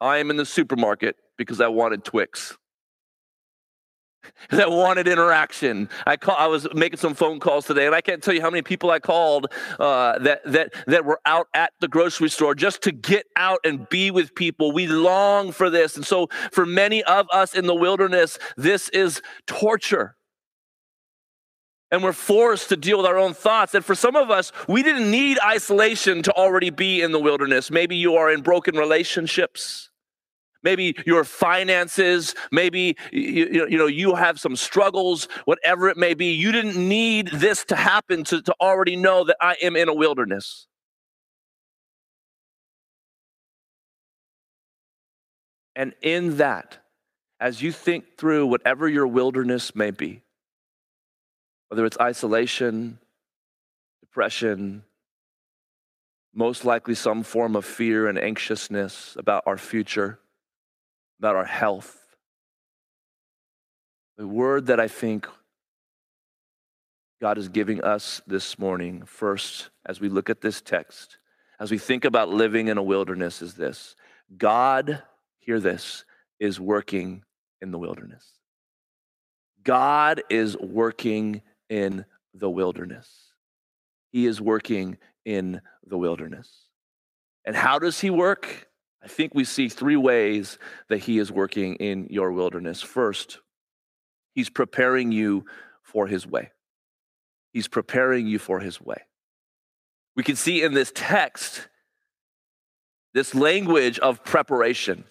I 0.00 0.18
am 0.18 0.30
in 0.30 0.36
the 0.36 0.46
supermarket 0.46 1.16
because 1.36 1.60
I 1.60 1.68
wanted 1.68 2.04
Twix. 2.04 2.56
that 4.50 4.70
wanted 4.70 5.08
interaction. 5.08 5.88
I 6.06 6.16
call, 6.16 6.36
I 6.36 6.46
was 6.46 6.66
making 6.74 6.98
some 6.98 7.14
phone 7.14 7.40
calls 7.40 7.66
today, 7.66 7.86
and 7.86 7.94
I 7.94 8.00
can't 8.00 8.22
tell 8.22 8.34
you 8.34 8.40
how 8.40 8.50
many 8.50 8.62
people 8.62 8.90
I 8.90 8.98
called 8.98 9.46
uh, 9.78 10.18
that 10.20 10.40
that 10.44 10.74
that 10.86 11.04
were 11.04 11.20
out 11.26 11.48
at 11.54 11.72
the 11.80 11.88
grocery 11.88 12.28
store 12.28 12.54
just 12.54 12.82
to 12.82 12.92
get 12.92 13.26
out 13.36 13.60
and 13.64 13.88
be 13.88 14.10
with 14.10 14.34
people. 14.34 14.72
We 14.72 14.86
long 14.86 15.52
for 15.52 15.70
this, 15.70 15.96
and 15.96 16.04
so 16.06 16.28
for 16.52 16.66
many 16.66 17.02
of 17.04 17.26
us 17.32 17.54
in 17.54 17.66
the 17.66 17.74
wilderness, 17.74 18.38
this 18.56 18.88
is 18.90 19.22
torture. 19.46 20.16
And 21.90 22.02
we're 22.02 22.12
forced 22.12 22.70
to 22.70 22.76
deal 22.76 22.96
with 22.96 23.06
our 23.06 23.18
own 23.18 23.34
thoughts. 23.34 23.74
And 23.74 23.84
for 23.84 23.94
some 23.94 24.16
of 24.16 24.30
us, 24.30 24.50
we 24.66 24.82
didn't 24.82 25.10
need 25.10 25.38
isolation 25.44 26.22
to 26.22 26.32
already 26.32 26.70
be 26.70 27.02
in 27.02 27.12
the 27.12 27.20
wilderness. 27.20 27.70
Maybe 27.70 27.96
you 27.96 28.16
are 28.16 28.32
in 28.32 28.40
broken 28.40 28.76
relationships 28.76 29.90
maybe 30.64 30.96
your 31.06 31.22
finances, 31.22 32.34
maybe 32.50 32.96
you, 33.12 33.66
you 33.68 33.78
know 33.78 33.86
you 33.86 34.16
have 34.16 34.40
some 34.40 34.56
struggles, 34.56 35.28
whatever 35.44 35.88
it 35.88 35.96
may 35.96 36.14
be. 36.14 36.32
You 36.32 36.50
didn't 36.50 36.76
need 36.76 37.28
this 37.28 37.64
to 37.66 37.76
happen 37.76 38.24
to, 38.24 38.42
to 38.42 38.54
already 38.60 38.96
know 38.96 39.24
that 39.24 39.36
I 39.40 39.56
am 39.62 39.76
in 39.76 39.88
a 39.88 39.94
wilderness. 39.94 40.66
And 45.76 45.92
in 46.02 46.38
that, 46.38 46.78
as 47.38 47.60
you 47.60 47.70
think 47.70 48.16
through 48.16 48.46
whatever 48.46 48.88
your 48.88 49.06
wilderness 49.06 49.74
may 49.74 49.90
be, 49.90 50.22
whether 51.68 51.84
it's 51.84 51.98
isolation, 52.00 52.98
depression, 54.00 54.84
most 56.34 56.64
likely 56.64 56.94
some 56.94 57.22
form 57.22 57.56
of 57.56 57.64
fear 57.64 58.08
and 58.08 58.18
anxiousness 58.18 59.16
about 59.18 59.44
our 59.46 59.56
future, 59.56 60.18
about 61.18 61.36
our 61.36 61.44
health. 61.44 62.16
The 64.16 64.26
word 64.26 64.66
that 64.66 64.80
I 64.80 64.88
think 64.88 65.28
God 67.20 67.38
is 67.38 67.48
giving 67.48 67.82
us 67.82 68.20
this 68.26 68.58
morning, 68.58 69.04
first, 69.06 69.70
as 69.86 70.00
we 70.00 70.08
look 70.08 70.28
at 70.28 70.40
this 70.40 70.60
text, 70.60 71.18
as 71.58 71.70
we 71.70 71.78
think 71.78 72.04
about 72.04 72.28
living 72.28 72.68
in 72.68 72.78
a 72.78 72.82
wilderness, 72.82 73.40
is 73.40 73.54
this 73.54 73.94
God, 74.36 75.02
hear 75.38 75.60
this, 75.60 76.04
is 76.40 76.60
working 76.60 77.22
in 77.60 77.70
the 77.70 77.78
wilderness. 77.78 78.24
God 79.62 80.22
is 80.28 80.56
working 80.58 81.42
in 81.74 82.04
the 82.32 82.48
wilderness. 82.48 83.32
He 84.12 84.26
is 84.26 84.40
working 84.40 84.96
in 85.24 85.60
the 85.84 85.98
wilderness. 85.98 86.68
And 87.44 87.56
how 87.56 87.80
does 87.80 87.98
he 87.98 88.10
work? 88.10 88.68
I 89.02 89.08
think 89.08 89.34
we 89.34 89.42
see 89.42 89.68
three 89.68 89.96
ways 89.96 90.56
that 90.88 90.98
he 90.98 91.18
is 91.18 91.32
working 91.32 91.74
in 91.74 92.06
your 92.10 92.30
wilderness. 92.30 92.80
First, 92.80 93.40
he's 94.36 94.48
preparing 94.48 95.10
you 95.10 95.46
for 95.82 96.06
his 96.06 96.24
way. 96.24 96.52
He's 97.52 97.66
preparing 97.66 98.28
you 98.28 98.38
for 98.38 98.60
his 98.60 98.80
way. 98.80 99.02
We 100.14 100.22
can 100.22 100.36
see 100.36 100.62
in 100.62 100.74
this 100.74 100.92
text 100.94 101.66
this 103.14 103.34
language 103.34 103.98
of 103.98 104.22
preparation. 104.22 105.04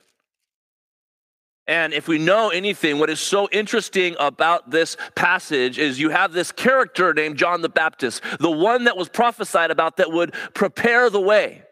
And 1.68 1.94
if 1.94 2.08
we 2.08 2.18
know 2.18 2.50
anything, 2.50 3.00
what 3.00 3.10
is 3.10 3.22
so 3.22 3.48
interesting 3.52 4.16
about 4.20 4.70
this 4.70 4.98
passage 5.16 5.80
is 5.80 6.00
you 6.00 6.10
have 6.10 6.34
this 6.34 6.52
character 6.52 7.14
named 7.14 7.38
John 7.38 7.62
the 7.62 7.70
Baptist, 7.70 8.22
the 8.40 8.52
one 8.52 8.84
that 8.84 8.98
was 8.98 9.08
prophesied 9.08 9.72
about 9.72 9.98
that 9.98 10.12
would 10.12 10.34
prepare 10.54 11.10
the 11.10 11.22
way. 11.22 11.64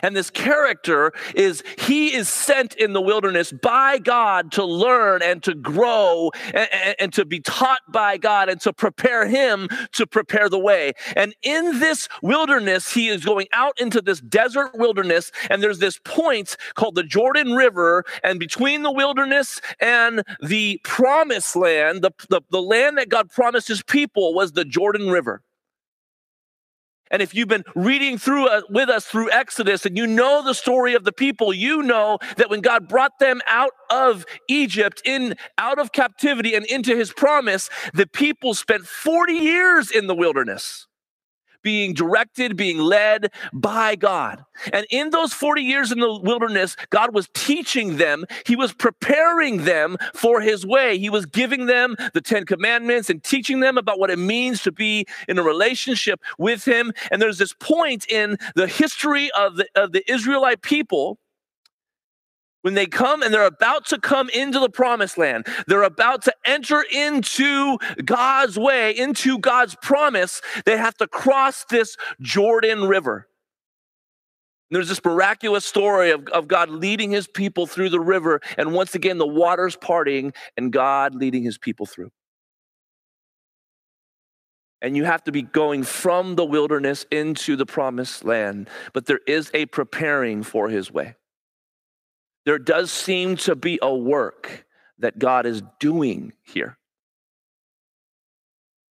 And 0.00 0.16
this 0.16 0.30
character 0.30 1.12
is, 1.34 1.62
he 1.78 2.14
is 2.14 2.28
sent 2.28 2.74
in 2.74 2.92
the 2.92 3.00
wilderness 3.00 3.52
by 3.52 3.98
God 3.98 4.52
to 4.52 4.64
learn 4.64 5.22
and 5.22 5.42
to 5.42 5.54
grow 5.54 6.30
and, 6.46 6.68
and, 6.72 6.96
and, 6.98 7.12
to 7.12 7.24
be 7.24 7.40
taught 7.40 7.80
by 7.88 8.16
God 8.16 8.48
and 8.48 8.60
to 8.62 8.72
prepare 8.72 9.26
him 9.26 9.68
to 9.92 10.06
prepare 10.06 10.48
the 10.48 10.58
way. 10.58 10.92
And 11.16 11.34
in 11.42 11.78
this 11.78 12.08
wilderness, 12.22 12.92
he 12.92 13.08
is 13.08 13.24
going 13.24 13.48
out 13.52 13.78
into 13.80 14.00
this 14.00 14.20
desert 14.20 14.70
wilderness. 14.74 15.30
And 15.50 15.62
there's 15.62 15.78
this 15.78 15.98
point 16.04 16.56
called 16.74 16.94
the 16.94 17.02
Jordan 17.02 17.52
River. 17.52 18.04
And 18.22 18.38
between 18.38 18.82
the 18.82 18.92
wilderness 18.92 19.60
and 19.80 20.22
the 20.40 20.80
promised 20.84 21.56
land, 21.56 22.02
the, 22.02 22.12
the, 22.28 22.40
the 22.50 22.62
land 22.62 22.98
that 22.98 23.08
God 23.08 23.30
promised 23.30 23.68
his 23.68 23.82
people 23.82 24.34
was 24.34 24.52
the 24.52 24.64
Jordan 24.64 25.10
River. 25.10 25.42
And 27.12 27.22
if 27.22 27.34
you've 27.34 27.48
been 27.48 27.64
reading 27.76 28.18
through 28.18 28.48
uh, 28.48 28.62
with 28.70 28.88
us 28.88 29.04
through 29.04 29.30
Exodus 29.30 29.86
and 29.86 29.96
you 29.96 30.06
know 30.06 30.42
the 30.42 30.54
story 30.54 30.94
of 30.94 31.04
the 31.04 31.12
people, 31.12 31.52
you 31.52 31.82
know 31.82 32.18
that 32.38 32.50
when 32.50 32.62
God 32.62 32.88
brought 32.88 33.18
them 33.20 33.40
out 33.46 33.72
of 33.90 34.24
Egypt 34.48 35.02
in 35.04 35.36
out 35.58 35.78
of 35.78 35.92
captivity 35.92 36.54
and 36.54 36.64
into 36.66 36.96
his 36.96 37.12
promise, 37.12 37.68
the 37.92 38.06
people 38.06 38.54
spent 38.54 38.86
40 38.86 39.34
years 39.34 39.90
in 39.90 40.06
the 40.06 40.14
wilderness 40.14 40.86
being 41.62 41.94
directed, 41.94 42.56
being 42.56 42.78
led 42.78 43.32
by 43.52 43.96
God. 43.96 44.44
And 44.72 44.86
in 44.90 45.10
those 45.10 45.32
40 45.32 45.62
years 45.62 45.92
in 45.92 46.00
the 46.00 46.18
wilderness, 46.18 46.76
God 46.90 47.14
was 47.14 47.28
teaching 47.34 47.96
them, 47.96 48.24
He 48.46 48.56
was 48.56 48.72
preparing 48.72 49.64
them 49.64 49.96
for 50.14 50.40
His 50.40 50.66
way. 50.66 50.98
He 50.98 51.10
was 51.10 51.26
giving 51.26 51.66
them 51.66 51.96
the 52.14 52.20
Ten 52.20 52.44
Commandments 52.44 53.10
and 53.10 53.22
teaching 53.22 53.60
them 53.60 53.78
about 53.78 53.98
what 53.98 54.10
it 54.10 54.18
means 54.18 54.62
to 54.62 54.72
be 54.72 55.06
in 55.28 55.38
a 55.38 55.42
relationship 55.42 56.20
with 56.38 56.64
Him. 56.64 56.92
And 57.10 57.20
there's 57.20 57.38
this 57.38 57.52
point 57.54 58.06
in 58.08 58.36
the 58.54 58.66
history 58.66 59.30
of 59.32 59.56
the, 59.56 59.66
of 59.74 59.92
the 59.92 60.10
Israelite 60.10 60.62
people 60.62 61.18
when 62.62 62.74
they 62.74 62.86
come 62.86 63.22
and 63.22 63.34
they're 63.34 63.44
about 63.44 63.86
to 63.86 63.98
come 63.98 64.30
into 64.30 64.58
the 64.58 64.70
promised 64.70 65.18
land, 65.18 65.46
they're 65.66 65.82
about 65.82 66.22
to 66.22 66.34
enter 66.44 66.82
into 66.90 67.78
God's 68.04 68.58
way, 68.58 68.96
into 68.96 69.38
God's 69.38 69.76
promise, 69.82 70.40
they 70.64 70.76
have 70.76 70.96
to 70.96 71.06
cross 71.06 71.64
this 71.68 71.96
Jordan 72.20 72.84
River. 72.84 73.28
And 74.70 74.76
there's 74.76 74.88
this 74.88 75.04
miraculous 75.04 75.66
story 75.66 76.12
of, 76.12 76.26
of 76.28 76.48
God 76.48 76.70
leading 76.70 77.10
his 77.10 77.26
people 77.26 77.66
through 77.66 77.90
the 77.90 78.00
river, 78.00 78.40
and 78.56 78.72
once 78.72 78.94
again, 78.94 79.18
the 79.18 79.26
waters 79.26 79.76
parting 79.76 80.32
and 80.56 80.72
God 80.72 81.14
leading 81.14 81.42
his 81.42 81.58
people 81.58 81.84
through. 81.84 82.10
And 84.80 84.96
you 84.96 85.04
have 85.04 85.22
to 85.24 85.32
be 85.32 85.42
going 85.42 85.84
from 85.84 86.34
the 86.34 86.44
wilderness 86.44 87.06
into 87.10 87.54
the 87.54 87.66
promised 87.66 88.24
land, 88.24 88.68
but 88.92 89.06
there 89.06 89.20
is 89.28 89.50
a 89.54 89.66
preparing 89.66 90.42
for 90.42 90.68
his 90.68 90.90
way 90.90 91.16
there 92.44 92.58
does 92.58 92.90
seem 92.90 93.36
to 93.36 93.54
be 93.54 93.78
a 93.80 93.94
work 93.94 94.66
that 94.98 95.18
God 95.18 95.46
is 95.46 95.62
doing 95.78 96.32
here. 96.42 96.76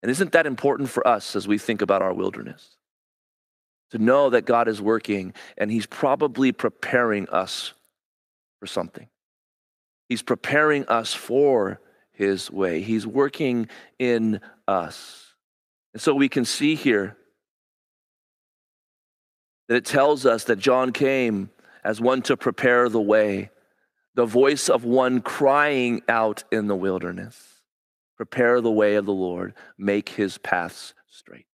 And 0.01 0.09
isn't 0.09 0.31
that 0.31 0.47
important 0.47 0.89
for 0.89 1.05
us 1.07 1.35
as 1.35 1.47
we 1.47 1.57
think 1.57 1.81
about 1.81 2.01
our 2.01 2.13
wilderness? 2.13 2.77
To 3.91 3.97
know 3.97 4.29
that 4.29 4.45
God 4.45 4.67
is 4.67 4.81
working 4.81 5.33
and 5.57 5.71
He's 5.71 5.85
probably 5.85 6.51
preparing 6.51 7.27
us 7.29 7.73
for 8.59 8.67
something. 8.67 9.07
He's 10.07 10.21
preparing 10.21 10.85
us 10.87 11.13
for 11.13 11.79
His 12.13 12.49
way, 12.49 12.81
He's 12.81 13.05
working 13.05 13.67
in 13.99 14.39
us. 14.67 15.35
And 15.93 16.01
so 16.01 16.15
we 16.15 16.29
can 16.29 16.45
see 16.45 16.75
here 16.75 17.17
that 19.67 19.75
it 19.75 19.85
tells 19.85 20.25
us 20.25 20.45
that 20.45 20.57
John 20.57 20.91
came 20.91 21.49
as 21.83 22.01
one 22.01 22.21
to 22.23 22.37
prepare 22.37 22.89
the 22.89 23.01
way, 23.01 23.49
the 24.15 24.25
voice 24.25 24.69
of 24.69 24.83
one 24.83 25.21
crying 25.21 26.01
out 26.07 26.43
in 26.51 26.67
the 26.67 26.75
wilderness 26.75 27.61
Prepare 28.21 28.61
the 28.61 28.69
way 28.69 28.95
of 28.95 29.07
the 29.07 29.11
Lord, 29.11 29.55
make 29.79 30.09
his 30.09 30.37
paths 30.37 30.93
straight. 31.09 31.47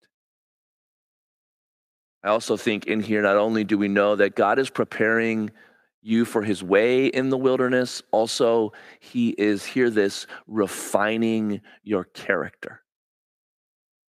I 2.21 2.27
also 2.27 2.57
think 2.57 2.87
in 2.87 2.99
here, 2.99 3.21
not 3.21 3.37
only 3.37 3.63
do 3.63 3.77
we 3.77 3.87
know 3.87 4.17
that 4.17 4.35
God 4.35 4.59
is 4.59 4.69
preparing 4.69 5.49
you 6.01 6.25
for 6.25 6.41
his 6.41 6.61
way 6.61 7.07
in 7.07 7.29
the 7.29 7.37
wilderness, 7.37 8.03
also, 8.11 8.73
he 8.99 9.29
is, 9.29 9.63
hear 9.63 9.89
this, 9.89 10.27
refining 10.45 11.61
your 11.83 12.03
character. 12.03 12.81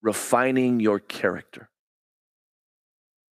Refining 0.00 0.80
your 0.80 0.98
character. 0.98 1.68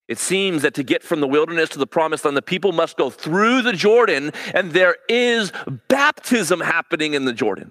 It 0.07 0.19
seems 0.19 0.63
that 0.63 0.75
to 0.75 0.83
get 0.83 1.03
from 1.03 1.21
the 1.21 1.27
wilderness 1.27 1.71
to 1.71 1.79
the 1.79 1.87
promised 1.87 2.25
land, 2.25 2.37
the 2.37 2.43
people 2.43 2.73
must 2.73 2.97
go 2.97 3.09
through 3.09 3.63
the 3.63 3.73
Jordan, 3.73 4.33
and 4.53 4.73
there 4.73 4.97
is 5.09 5.51
baptism 5.89 6.61
happening 6.61 7.15
in 7.15 7.25
the 7.25 7.33
Jordan. 7.33 7.71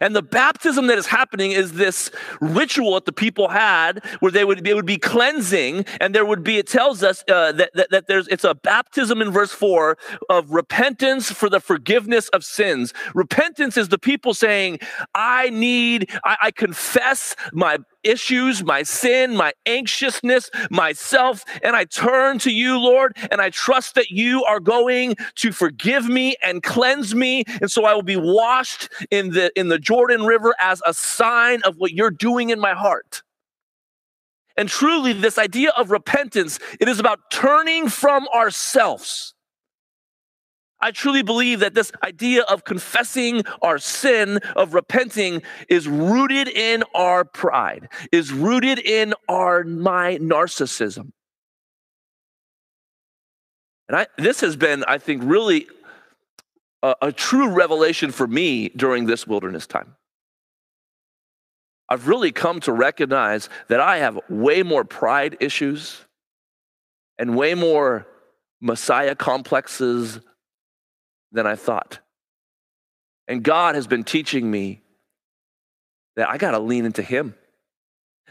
And 0.00 0.14
the 0.14 0.22
baptism 0.22 0.86
that 0.86 0.98
is 0.98 1.06
happening 1.06 1.50
is 1.50 1.72
this 1.72 2.12
ritual 2.40 2.94
that 2.94 3.06
the 3.06 3.12
people 3.12 3.48
had 3.48 4.04
where 4.20 4.30
they 4.30 4.44
would, 4.44 4.64
it 4.66 4.74
would 4.74 4.86
be 4.86 4.98
cleansing 4.98 5.84
and 6.00 6.14
there 6.14 6.24
would 6.24 6.44
be, 6.44 6.58
it 6.58 6.68
tells 6.68 7.02
us 7.02 7.24
uh, 7.28 7.50
that, 7.52 7.70
that, 7.74 7.90
that 7.90 8.06
there's, 8.06 8.28
it's 8.28 8.44
a 8.44 8.54
baptism 8.54 9.20
in 9.20 9.32
verse 9.32 9.50
four 9.50 9.98
of 10.28 10.50
repentance 10.52 11.32
for 11.32 11.48
the 11.48 11.58
forgiveness 11.58 12.28
of 12.28 12.44
sins. 12.44 12.94
Repentance 13.14 13.76
is 13.76 13.88
the 13.88 13.98
people 13.98 14.32
saying, 14.32 14.78
I 15.12 15.50
need, 15.50 16.08
I, 16.24 16.36
I 16.44 16.50
confess 16.52 17.34
my 17.52 17.78
issues, 18.02 18.64
my 18.64 18.82
sin, 18.82 19.36
my 19.36 19.52
anxiousness, 19.66 20.50
myself, 20.70 21.44
and 21.62 21.76
I 21.76 21.84
turn 21.84 22.38
to 22.40 22.50
you, 22.50 22.78
Lord, 22.78 23.16
and 23.30 23.40
I 23.40 23.50
trust 23.50 23.94
that 23.94 24.10
you 24.10 24.44
are 24.44 24.60
going 24.60 25.16
to 25.36 25.52
forgive 25.52 26.08
me 26.08 26.36
and 26.42 26.62
cleanse 26.62 27.14
me. 27.14 27.44
And 27.60 27.70
so 27.70 27.84
I 27.84 27.94
will 27.94 28.02
be 28.02 28.16
washed 28.16 28.88
in 29.10 29.30
the 29.30 29.50
in 29.58 29.68
the 29.68 29.78
Jordan 29.78 30.24
River 30.24 30.54
as 30.60 30.82
a 30.86 30.94
sign 30.94 31.62
of 31.64 31.76
what 31.76 31.92
you're 31.92 32.10
doing 32.10 32.50
in 32.50 32.60
my 32.60 32.74
heart. 32.74 33.22
And 34.56 34.68
truly, 34.68 35.12
this 35.12 35.38
idea 35.38 35.70
of 35.70 35.90
repentance, 35.90 36.58
it 36.80 36.88
is 36.88 36.98
about 36.98 37.30
turning 37.30 37.88
from 37.88 38.28
ourselves 38.28 39.34
I 40.80 40.90
truly 40.92 41.22
believe 41.22 41.60
that 41.60 41.74
this 41.74 41.92
idea 42.02 42.42
of 42.42 42.64
confessing 42.64 43.42
our 43.60 43.78
sin, 43.78 44.38
of 44.56 44.74
repenting, 44.74 45.42
is 45.68 45.86
rooted 45.86 46.48
in 46.48 46.84
our 46.94 47.24
pride, 47.24 47.88
is 48.12 48.32
rooted 48.32 48.78
in 48.78 49.14
our 49.28 49.64
my 49.64 50.16
narcissism. 50.18 51.12
And 53.88 53.96
I, 53.98 54.06
this 54.16 54.40
has 54.40 54.56
been, 54.56 54.84
I 54.84 54.98
think, 54.98 55.22
really 55.24 55.66
a, 56.82 56.94
a 57.02 57.12
true 57.12 57.50
revelation 57.50 58.10
for 58.12 58.26
me 58.26 58.68
during 58.70 59.06
this 59.06 59.26
wilderness 59.26 59.66
time. 59.66 59.96
I've 61.88 62.06
really 62.06 62.30
come 62.30 62.60
to 62.60 62.72
recognize 62.72 63.48
that 63.68 63.80
I 63.80 63.98
have 63.98 64.20
way 64.28 64.62
more 64.62 64.84
pride 64.84 65.36
issues 65.40 66.04
and 67.18 67.36
way 67.36 67.54
more 67.54 68.06
Messiah 68.60 69.16
complexes 69.16 70.20
than 71.32 71.46
I 71.46 71.56
thought. 71.56 72.00
And 73.28 73.42
God 73.42 73.74
has 73.74 73.86
been 73.86 74.04
teaching 74.04 74.50
me 74.50 74.82
that 76.16 76.28
I 76.28 76.38
got 76.38 76.50
to 76.52 76.58
lean 76.58 76.84
into 76.84 77.02
Him, 77.02 77.34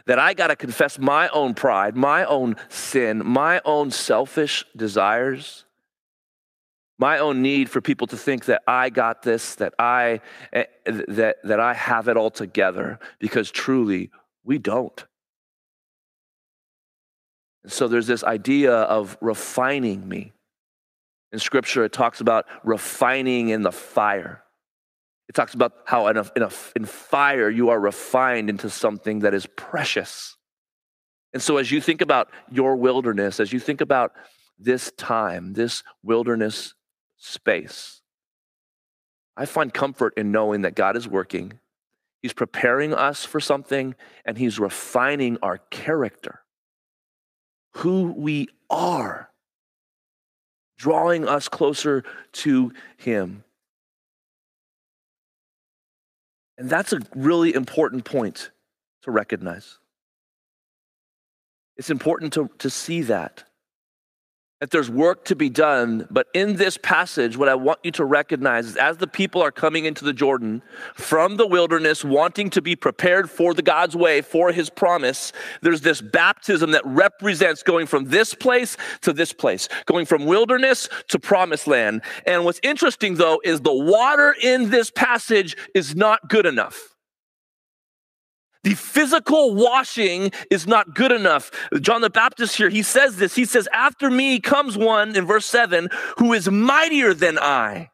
that 0.05 0.19
I 0.19 0.33
got 0.33 0.47
to 0.47 0.55
confess 0.55 0.99
my 0.99 1.29
own 1.29 1.53
pride, 1.53 1.95
my 1.95 2.25
own 2.25 2.55
sin, 2.67 3.21
my 3.25 3.61
own 3.63 3.91
selfish 3.91 4.65
desires, 4.75 5.65
my 6.97 7.19
own 7.19 7.41
need 7.41 7.69
for 7.69 7.79
people 7.79 8.07
to 8.07 8.17
think 8.17 8.45
that 8.45 8.61
I 8.67 8.89
got 8.89 9.21
this, 9.23 9.55
that 9.55 9.73
I, 9.79 10.19
eh, 10.51 10.65
that, 10.85 11.37
that 11.43 11.59
I 11.59 11.73
have 11.73 12.09
it 12.09 12.17
all 12.17 12.29
together, 12.29 12.99
because 13.19 13.49
truly 13.49 14.11
we 14.43 14.57
don't. 14.57 15.05
And 17.63 17.71
so 17.71 17.87
there's 17.87 18.07
this 18.07 18.23
idea 18.23 18.73
of 18.73 19.17
refining 19.21 20.07
me. 20.07 20.33
In 21.31 21.39
scripture, 21.39 21.83
it 21.83 21.93
talks 21.93 22.21
about 22.21 22.45
refining 22.63 23.49
in 23.49 23.61
the 23.61 23.71
fire. 23.71 24.43
It 25.27 25.35
talks 25.35 25.53
about 25.53 25.73
how 25.85 26.07
in, 26.07 26.17
a, 26.17 26.31
in, 26.35 26.41
a, 26.41 26.49
in 26.75 26.85
fire 26.85 27.49
you 27.49 27.69
are 27.69 27.79
refined 27.79 28.49
into 28.49 28.69
something 28.69 29.19
that 29.19 29.35
is 29.35 29.45
precious. 29.55 30.37
And 31.31 31.41
so, 31.41 31.57
as 31.57 31.71
you 31.71 31.79
think 31.81 32.01
about 32.01 32.31
your 32.49 32.75
wilderness, 32.75 33.39
as 33.39 33.53
you 33.53 33.59
think 33.59 33.81
about 33.81 34.13
this 34.57 34.91
time, 34.97 35.53
this 35.53 35.83
wilderness 36.01 36.73
space, 37.17 38.01
I 39.37 39.45
find 39.45 39.71
comfort 39.71 40.15
in 40.17 40.31
knowing 40.31 40.63
that 40.63 40.75
God 40.75 40.97
is 40.97 41.07
working. 41.07 41.59
He's 42.23 42.33
preparing 42.33 42.93
us 42.93 43.23
for 43.23 43.39
something 43.39 43.93
and 44.25 44.37
He's 44.37 44.59
refining 44.59 45.37
our 45.43 45.59
character, 45.69 46.41
who 47.75 48.13
we 48.17 48.47
are 48.71 49.28
drawing 50.79 51.27
us 51.27 51.47
closer 51.47 52.03
to 52.31 52.73
Him. 52.97 53.43
And 56.57 56.69
that's 56.69 56.93
a 56.93 56.99
really 57.15 57.53
important 57.53 58.05
point 58.05 58.49
to 59.03 59.11
recognize. 59.11 59.77
It's 61.77 61.89
important 61.89 62.33
to, 62.33 62.49
to 62.57 62.69
see 62.69 63.01
that 63.03 63.43
that 64.59 64.71
there's 64.71 64.89
work 64.89 65.25
to 65.25 65.35
be 65.35 65.49
done. 65.49 66.07
But 66.11 66.27
in 66.33 66.57
this 66.57 66.77
passage, 66.77 67.37
what 67.37 67.47
I 67.47 67.55
want 67.55 67.79
you 67.83 67.91
to 67.91 68.05
recognize 68.05 68.67
is 68.67 68.75
as 68.75 68.97
the 68.97 69.07
people 69.07 69.41
are 69.41 69.51
coming 69.51 69.85
into 69.85 70.03
the 70.03 70.13
Jordan 70.13 70.61
from 70.95 71.37
the 71.37 71.47
wilderness, 71.47 72.03
wanting 72.03 72.49
to 72.51 72.61
be 72.61 72.75
prepared 72.75 73.29
for 73.29 73.53
the 73.53 73.61
God's 73.61 73.95
way, 73.95 74.21
for 74.21 74.51
his 74.51 74.69
promise, 74.69 75.31
there's 75.61 75.81
this 75.81 76.01
baptism 76.01 76.71
that 76.71 76.85
represents 76.85 77.63
going 77.63 77.87
from 77.87 78.05
this 78.05 78.33
place 78.33 78.75
to 79.01 79.13
this 79.13 79.31
place, 79.31 79.69
going 79.85 80.05
from 80.05 80.25
wilderness 80.25 80.89
to 81.07 81.19
promised 81.19 81.67
land. 81.67 82.01
And 82.25 82.43
what's 82.43 82.59
interesting 82.61 83.15
though 83.15 83.41
is 83.43 83.61
the 83.61 83.73
water 83.73 84.35
in 84.41 84.69
this 84.69 84.91
passage 84.91 85.55
is 85.73 85.95
not 85.95 86.27
good 86.29 86.45
enough. 86.45 86.95
The 88.63 88.73
physical 88.73 89.55
washing 89.55 90.31
is 90.51 90.67
not 90.67 90.93
good 90.93 91.11
enough. 91.11 91.49
John 91.79 92.01
the 92.01 92.09
Baptist 92.09 92.57
here, 92.57 92.69
he 92.69 92.83
says 92.83 93.15
this. 93.15 93.35
He 93.35 93.45
says, 93.45 93.69
After 93.71 94.09
me 94.09 94.39
comes 94.39 94.77
one 94.77 95.15
in 95.15 95.25
verse 95.25 95.45
7 95.45 95.89
who 96.17 96.33
is 96.33 96.49
mightier 96.49 97.13
than 97.13 97.39
I. 97.39 97.91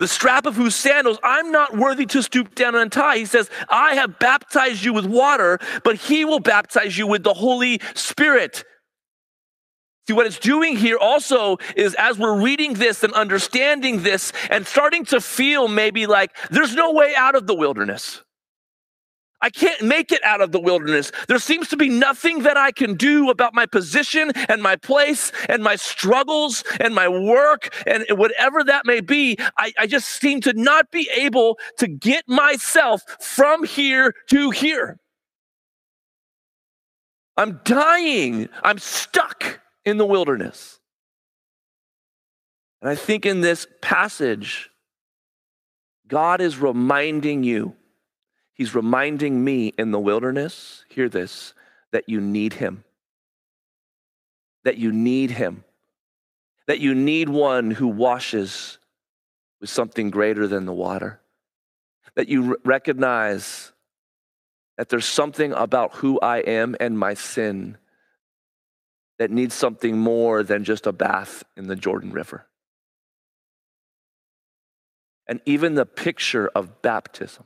The 0.00 0.08
strap 0.08 0.46
of 0.46 0.56
whose 0.56 0.74
sandals 0.74 1.18
I'm 1.22 1.52
not 1.52 1.76
worthy 1.76 2.06
to 2.06 2.22
stoop 2.22 2.54
down 2.54 2.74
and 2.74 2.84
untie. 2.84 3.18
He 3.18 3.26
says, 3.26 3.50
I 3.68 3.94
have 3.96 4.18
baptized 4.18 4.82
you 4.82 4.94
with 4.94 5.04
water, 5.04 5.58
but 5.84 5.96
he 5.96 6.24
will 6.24 6.40
baptize 6.40 6.96
you 6.96 7.06
with 7.06 7.22
the 7.22 7.34
Holy 7.34 7.80
Spirit. 7.94 8.64
See, 10.10 10.14
what 10.14 10.26
it's 10.26 10.40
doing 10.40 10.76
here 10.76 10.98
also 10.98 11.58
is 11.76 11.94
as 11.94 12.18
we're 12.18 12.42
reading 12.42 12.74
this 12.74 13.04
and 13.04 13.12
understanding 13.12 14.02
this 14.02 14.32
and 14.50 14.66
starting 14.66 15.04
to 15.04 15.20
feel 15.20 15.68
maybe 15.68 16.08
like 16.08 16.36
there's 16.50 16.74
no 16.74 16.90
way 16.90 17.14
out 17.14 17.36
of 17.36 17.46
the 17.46 17.54
wilderness. 17.54 18.20
I 19.40 19.50
can't 19.50 19.82
make 19.82 20.10
it 20.10 20.20
out 20.24 20.40
of 20.40 20.50
the 20.50 20.58
wilderness. 20.58 21.12
There 21.28 21.38
seems 21.38 21.68
to 21.68 21.76
be 21.76 21.88
nothing 21.88 22.42
that 22.42 22.56
I 22.56 22.72
can 22.72 22.94
do 22.94 23.30
about 23.30 23.54
my 23.54 23.66
position 23.66 24.32
and 24.48 24.60
my 24.60 24.74
place 24.74 25.30
and 25.48 25.62
my 25.62 25.76
struggles 25.76 26.64
and 26.80 26.92
my 26.92 27.06
work 27.06 27.72
and 27.86 28.04
whatever 28.10 28.64
that 28.64 28.86
may 28.86 29.00
be. 29.00 29.36
I, 29.56 29.72
I 29.78 29.86
just 29.86 30.08
seem 30.08 30.40
to 30.40 30.52
not 30.54 30.90
be 30.90 31.08
able 31.14 31.56
to 31.78 31.86
get 31.86 32.24
myself 32.26 33.02
from 33.20 33.62
here 33.62 34.12
to 34.30 34.50
here. 34.50 34.98
I'm 37.36 37.60
dying. 37.62 38.48
I'm 38.64 38.78
stuck 38.78 39.59
in 39.84 39.98
the 39.98 40.06
wilderness. 40.06 40.78
And 42.80 42.90
I 42.90 42.94
think 42.94 43.26
in 43.26 43.40
this 43.40 43.66
passage, 43.80 44.70
God 46.06 46.40
is 46.40 46.58
reminding 46.58 47.44
you, 47.44 47.74
He's 48.54 48.74
reminding 48.74 49.42
me 49.42 49.72
in 49.78 49.90
the 49.90 50.00
wilderness, 50.00 50.84
hear 50.88 51.08
this, 51.08 51.54
that 51.92 52.08
you 52.08 52.20
need 52.20 52.54
Him. 52.54 52.84
That 54.64 54.76
you 54.76 54.92
need 54.92 55.30
Him. 55.30 55.64
That 56.66 56.80
you 56.80 56.94
need 56.94 57.28
one 57.28 57.70
who 57.70 57.88
washes 57.88 58.78
with 59.60 59.70
something 59.70 60.10
greater 60.10 60.46
than 60.46 60.66
the 60.66 60.72
water. 60.72 61.20
That 62.16 62.28
you 62.28 62.58
recognize 62.64 63.72
that 64.76 64.88
there's 64.88 65.06
something 65.06 65.52
about 65.52 65.96
who 65.96 66.18
I 66.20 66.38
am 66.38 66.76
and 66.80 66.98
my 66.98 67.14
sin 67.14 67.76
that 69.20 69.30
needs 69.30 69.54
something 69.54 69.98
more 69.98 70.42
than 70.42 70.64
just 70.64 70.86
a 70.86 70.92
bath 70.92 71.44
in 71.54 71.66
the 71.66 71.76
Jordan 71.76 72.10
River. 72.10 72.46
And 75.26 75.42
even 75.44 75.74
the 75.74 75.84
picture 75.84 76.48
of 76.54 76.80
baptism, 76.80 77.44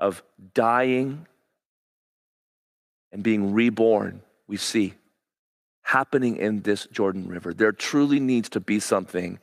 of 0.00 0.24
dying 0.54 1.28
and 3.12 3.22
being 3.22 3.52
reborn, 3.52 4.22
we 4.48 4.56
see 4.56 4.94
happening 5.82 6.36
in 6.36 6.62
this 6.62 6.88
Jordan 6.90 7.28
River. 7.28 7.54
There 7.54 7.70
truly 7.70 8.18
needs 8.18 8.48
to 8.50 8.60
be 8.60 8.80
something 8.80 9.38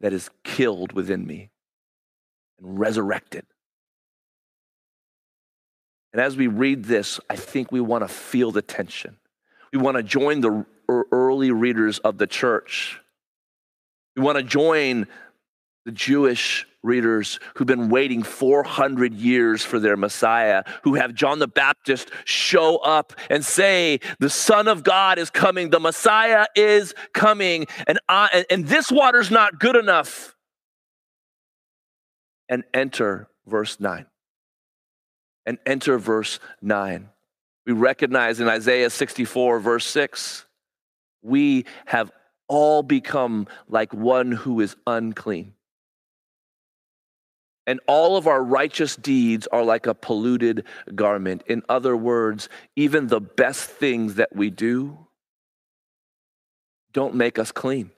that 0.00 0.12
is 0.12 0.30
killed 0.44 0.92
within 0.92 1.26
me 1.26 1.50
and 2.60 2.78
resurrected. 2.78 3.46
And 6.12 6.22
as 6.22 6.36
we 6.36 6.46
read 6.46 6.84
this, 6.84 7.18
I 7.28 7.34
think 7.34 7.72
we 7.72 7.80
want 7.80 8.04
to 8.04 8.08
feel 8.08 8.52
the 8.52 8.62
tension. 8.62 9.16
We 9.72 9.78
want 9.78 9.96
to 9.96 10.02
join 10.02 10.40
the 10.40 10.64
early 10.88 11.50
readers 11.50 11.98
of 11.98 12.18
the 12.18 12.26
church. 12.26 13.00
We 14.16 14.22
want 14.22 14.38
to 14.38 14.44
join 14.44 15.06
the 15.84 15.92
Jewish 15.92 16.66
readers 16.82 17.40
who've 17.54 17.66
been 17.66 17.88
waiting 17.88 18.22
400 18.22 19.14
years 19.14 19.64
for 19.64 19.78
their 19.78 19.96
Messiah, 19.96 20.62
who 20.82 20.94
have 20.94 21.14
John 21.14 21.38
the 21.38 21.48
Baptist 21.48 22.10
show 22.24 22.76
up 22.78 23.12
and 23.30 23.44
say, 23.44 24.00
The 24.20 24.30
Son 24.30 24.68
of 24.68 24.84
God 24.84 25.18
is 25.18 25.30
coming, 25.30 25.70
the 25.70 25.80
Messiah 25.80 26.46
is 26.54 26.94
coming, 27.12 27.66
and, 27.86 27.98
I, 28.08 28.44
and 28.50 28.66
this 28.66 28.90
water's 28.90 29.30
not 29.30 29.58
good 29.58 29.76
enough. 29.76 30.36
and 32.48 32.64
enter 32.72 33.28
verse 33.46 33.80
9. 33.80 34.06
And 35.44 35.58
enter 35.66 35.98
verse 35.98 36.38
9. 36.62 37.10
We 37.66 37.72
recognize 37.72 38.38
in 38.38 38.48
Isaiah 38.48 38.90
64, 38.90 39.58
verse 39.58 39.86
6, 39.86 40.46
we 41.22 41.64
have 41.86 42.12
all 42.48 42.82
become 42.84 43.48
like 43.68 43.92
one 43.92 44.30
who 44.30 44.60
is 44.60 44.76
unclean. 44.86 45.54
And 47.66 47.80
all 47.88 48.16
of 48.16 48.28
our 48.28 48.42
righteous 48.42 48.94
deeds 48.94 49.48
are 49.48 49.64
like 49.64 49.88
a 49.88 49.94
polluted 49.94 50.64
garment. 50.94 51.42
In 51.48 51.64
other 51.68 51.96
words, 51.96 52.48
even 52.76 53.08
the 53.08 53.20
best 53.20 53.68
things 53.68 54.14
that 54.14 54.34
we 54.34 54.50
do 54.50 54.96
don't 56.92 57.16
make 57.16 57.40
us 57.40 57.50
clean. 57.50 57.90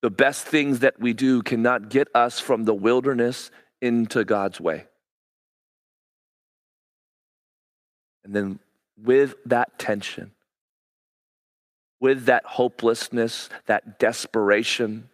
The 0.00 0.10
best 0.10 0.46
things 0.46 0.78
that 0.78 0.98
we 0.98 1.12
do 1.12 1.42
cannot 1.42 1.90
get 1.90 2.08
us 2.14 2.40
from 2.40 2.64
the 2.64 2.74
wilderness 2.74 3.50
into 3.82 4.24
God's 4.24 4.60
way. 4.60 4.86
And 8.24 8.34
then, 8.34 8.58
with 9.02 9.34
that 9.46 9.78
tension, 9.78 10.32
with 12.00 12.26
that 12.26 12.44
hopelessness, 12.44 13.48
that 13.66 13.98
desperation, 13.98 15.08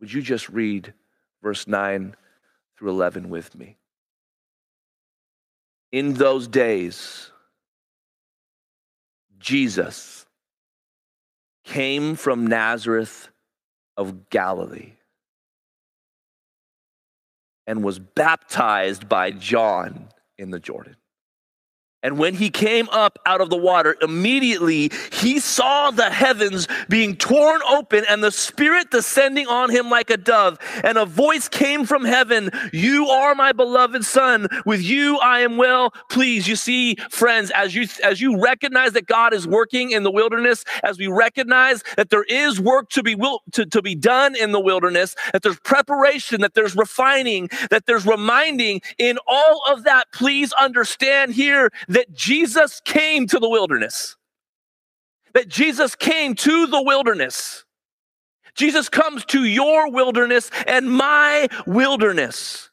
would 0.00 0.12
you 0.12 0.22
just 0.22 0.48
read 0.48 0.92
verse 1.42 1.66
9 1.66 2.14
through 2.76 2.90
11 2.90 3.30
with 3.30 3.54
me? 3.54 3.76
In 5.92 6.14
those 6.14 6.48
days, 6.48 7.30
Jesus 9.38 10.26
came 11.64 12.16
from 12.16 12.46
Nazareth 12.46 13.28
of 13.96 14.28
Galilee 14.30 14.94
and 17.66 17.82
was 17.82 17.98
baptized 17.98 19.08
by 19.08 19.30
John 19.30 20.08
in 20.38 20.50
the 20.50 20.60
Jordan. 20.60 20.96
And 22.04 22.18
when 22.18 22.34
he 22.34 22.50
came 22.50 22.88
up 22.90 23.18
out 23.24 23.40
of 23.40 23.48
the 23.48 23.56
water, 23.56 23.96
immediately 24.02 24.92
he 25.10 25.40
saw 25.40 25.90
the 25.90 26.10
heavens 26.10 26.68
being 26.90 27.16
torn 27.16 27.62
open 27.62 28.04
and 28.08 28.22
the 28.22 28.30
Spirit 28.30 28.90
descending 28.90 29.46
on 29.46 29.70
him 29.70 29.88
like 29.88 30.10
a 30.10 30.18
dove. 30.18 30.58
And 30.84 30.98
a 30.98 31.06
voice 31.06 31.48
came 31.48 31.86
from 31.86 32.04
heaven 32.04 32.50
You 32.74 33.06
are 33.08 33.34
my 33.34 33.52
beloved 33.52 34.04
Son. 34.04 34.48
With 34.66 34.82
you 34.82 35.18
I 35.18 35.40
am 35.40 35.56
well 35.56 35.94
pleased. 36.10 36.46
You 36.46 36.56
see, 36.56 36.96
friends, 37.10 37.50
as 37.52 37.74
you, 37.74 37.88
as 38.04 38.20
you 38.20 38.38
recognize 38.38 38.92
that 38.92 39.06
God 39.06 39.32
is 39.32 39.48
working 39.48 39.92
in 39.92 40.02
the 40.02 40.10
wilderness, 40.10 40.62
as 40.82 40.98
we 40.98 41.06
recognize 41.06 41.82
that 41.96 42.10
there 42.10 42.24
is 42.24 42.60
work 42.60 42.90
to 42.90 43.02
be, 43.02 43.14
will, 43.14 43.40
to, 43.52 43.64
to 43.64 43.80
be 43.80 43.94
done 43.94 44.36
in 44.36 44.52
the 44.52 44.60
wilderness, 44.60 45.16
that 45.32 45.42
there's 45.42 45.60
preparation, 45.60 46.42
that 46.42 46.52
there's 46.52 46.76
refining, 46.76 47.48
that 47.70 47.86
there's 47.86 48.04
reminding, 48.04 48.82
in 48.98 49.18
all 49.26 49.62
of 49.68 49.84
that, 49.84 50.12
please 50.12 50.52
understand 50.52 51.32
here 51.32 51.70
that 51.94 52.12
Jesus 52.12 52.80
came 52.84 53.26
to 53.28 53.38
the 53.38 53.48
wilderness. 53.48 54.16
That 55.32 55.48
Jesus 55.48 55.94
came 55.94 56.34
to 56.34 56.66
the 56.66 56.82
wilderness. 56.82 57.64
Jesus 58.56 58.88
comes 58.88 59.24
to 59.26 59.44
your 59.44 59.90
wilderness 59.90 60.50
and 60.66 60.90
my 60.90 61.48
wilderness. 61.66 62.70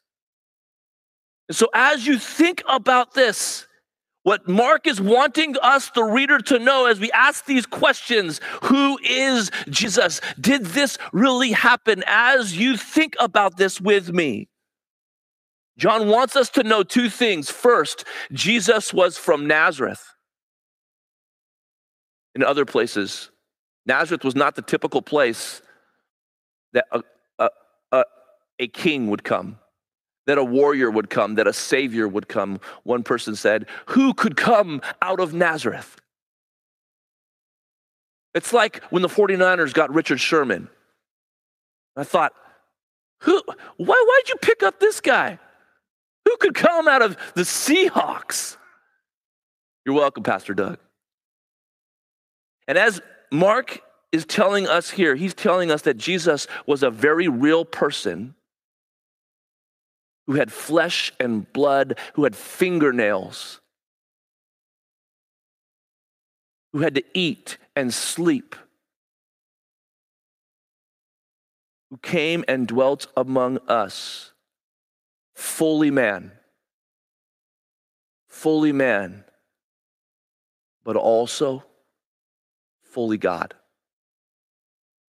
And 1.48 1.56
so, 1.56 1.68
as 1.72 2.06
you 2.06 2.18
think 2.18 2.62
about 2.68 3.14
this, 3.14 3.66
what 4.24 4.48
Mark 4.48 4.86
is 4.86 5.00
wanting 5.00 5.56
us, 5.62 5.90
the 5.90 6.04
reader, 6.04 6.38
to 6.38 6.58
know 6.58 6.86
as 6.86 6.98
we 6.98 7.10
ask 7.12 7.44
these 7.44 7.66
questions 7.66 8.40
Who 8.64 8.98
is 9.04 9.50
Jesus? 9.68 10.20
Did 10.40 10.66
this 10.66 10.98
really 11.12 11.52
happen? 11.52 12.02
As 12.06 12.56
you 12.56 12.76
think 12.76 13.14
about 13.20 13.56
this 13.56 13.80
with 13.80 14.12
me, 14.12 14.48
John 15.78 16.08
wants 16.08 16.36
us 16.36 16.50
to 16.50 16.62
know 16.62 16.82
two 16.82 17.08
things. 17.08 17.50
First, 17.50 18.04
Jesus 18.32 18.92
was 18.92 19.16
from 19.16 19.46
Nazareth. 19.46 20.04
In 22.34 22.42
other 22.42 22.64
places, 22.64 23.30
Nazareth 23.86 24.24
was 24.24 24.36
not 24.36 24.54
the 24.54 24.62
typical 24.62 25.02
place 25.02 25.62
that 26.72 26.86
a, 26.92 27.02
a, 27.38 27.50
a, 27.90 28.04
a, 28.58 28.68
king 28.68 29.08
would 29.10 29.24
come, 29.24 29.58
that 30.26 30.38
a 30.38 30.44
warrior 30.44 30.90
would 30.90 31.10
come, 31.10 31.34
that 31.34 31.46
a 31.46 31.52
savior 31.52 32.08
would 32.08 32.28
come. 32.28 32.60
One 32.84 33.02
person 33.02 33.36
said, 33.36 33.66
Who 33.86 34.14
could 34.14 34.36
come 34.36 34.80
out 35.02 35.20
of 35.20 35.34
Nazareth? 35.34 35.96
It's 38.34 38.52
like 38.52 38.82
when 38.84 39.02
the 39.02 39.08
49ers 39.08 39.74
got 39.74 39.92
Richard 39.92 40.20
Sherman. 40.20 40.68
I 41.96 42.04
thought, 42.04 42.32
who, 43.20 43.42
why, 43.76 44.04
why'd 44.06 44.28
you 44.28 44.36
pick 44.40 44.62
up 44.62 44.80
this 44.80 45.00
guy? 45.00 45.38
Who 46.32 46.38
could 46.38 46.54
come 46.54 46.88
out 46.88 47.02
of 47.02 47.18
the 47.34 47.42
Seahawks? 47.42 48.56
You're 49.84 49.94
welcome, 49.94 50.22
Pastor 50.22 50.54
Doug. 50.54 50.78
And 52.66 52.78
as 52.78 53.02
Mark 53.30 53.82
is 54.12 54.24
telling 54.24 54.66
us 54.66 54.88
here, 54.88 55.14
he's 55.14 55.34
telling 55.34 55.70
us 55.70 55.82
that 55.82 55.98
Jesus 55.98 56.46
was 56.66 56.82
a 56.82 56.88
very 56.88 57.28
real 57.28 57.66
person 57.66 58.34
who 60.26 60.34
had 60.34 60.50
flesh 60.50 61.12
and 61.20 61.52
blood, 61.52 61.98
who 62.14 62.24
had 62.24 62.34
fingernails, 62.34 63.60
who 66.72 66.78
had 66.80 66.94
to 66.94 67.04
eat 67.12 67.58
and 67.76 67.92
sleep, 67.92 68.56
who 71.90 71.98
came 71.98 72.42
and 72.48 72.66
dwelt 72.66 73.06
among 73.18 73.58
us 73.68 74.31
fully 75.34 75.90
man, 75.90 76.32
fully 78.28 78.72
man, 78.72 79.24
but 80.84 80.96
also 80.96 81.64
fully 82.82 83.18
God. 83.18 83.54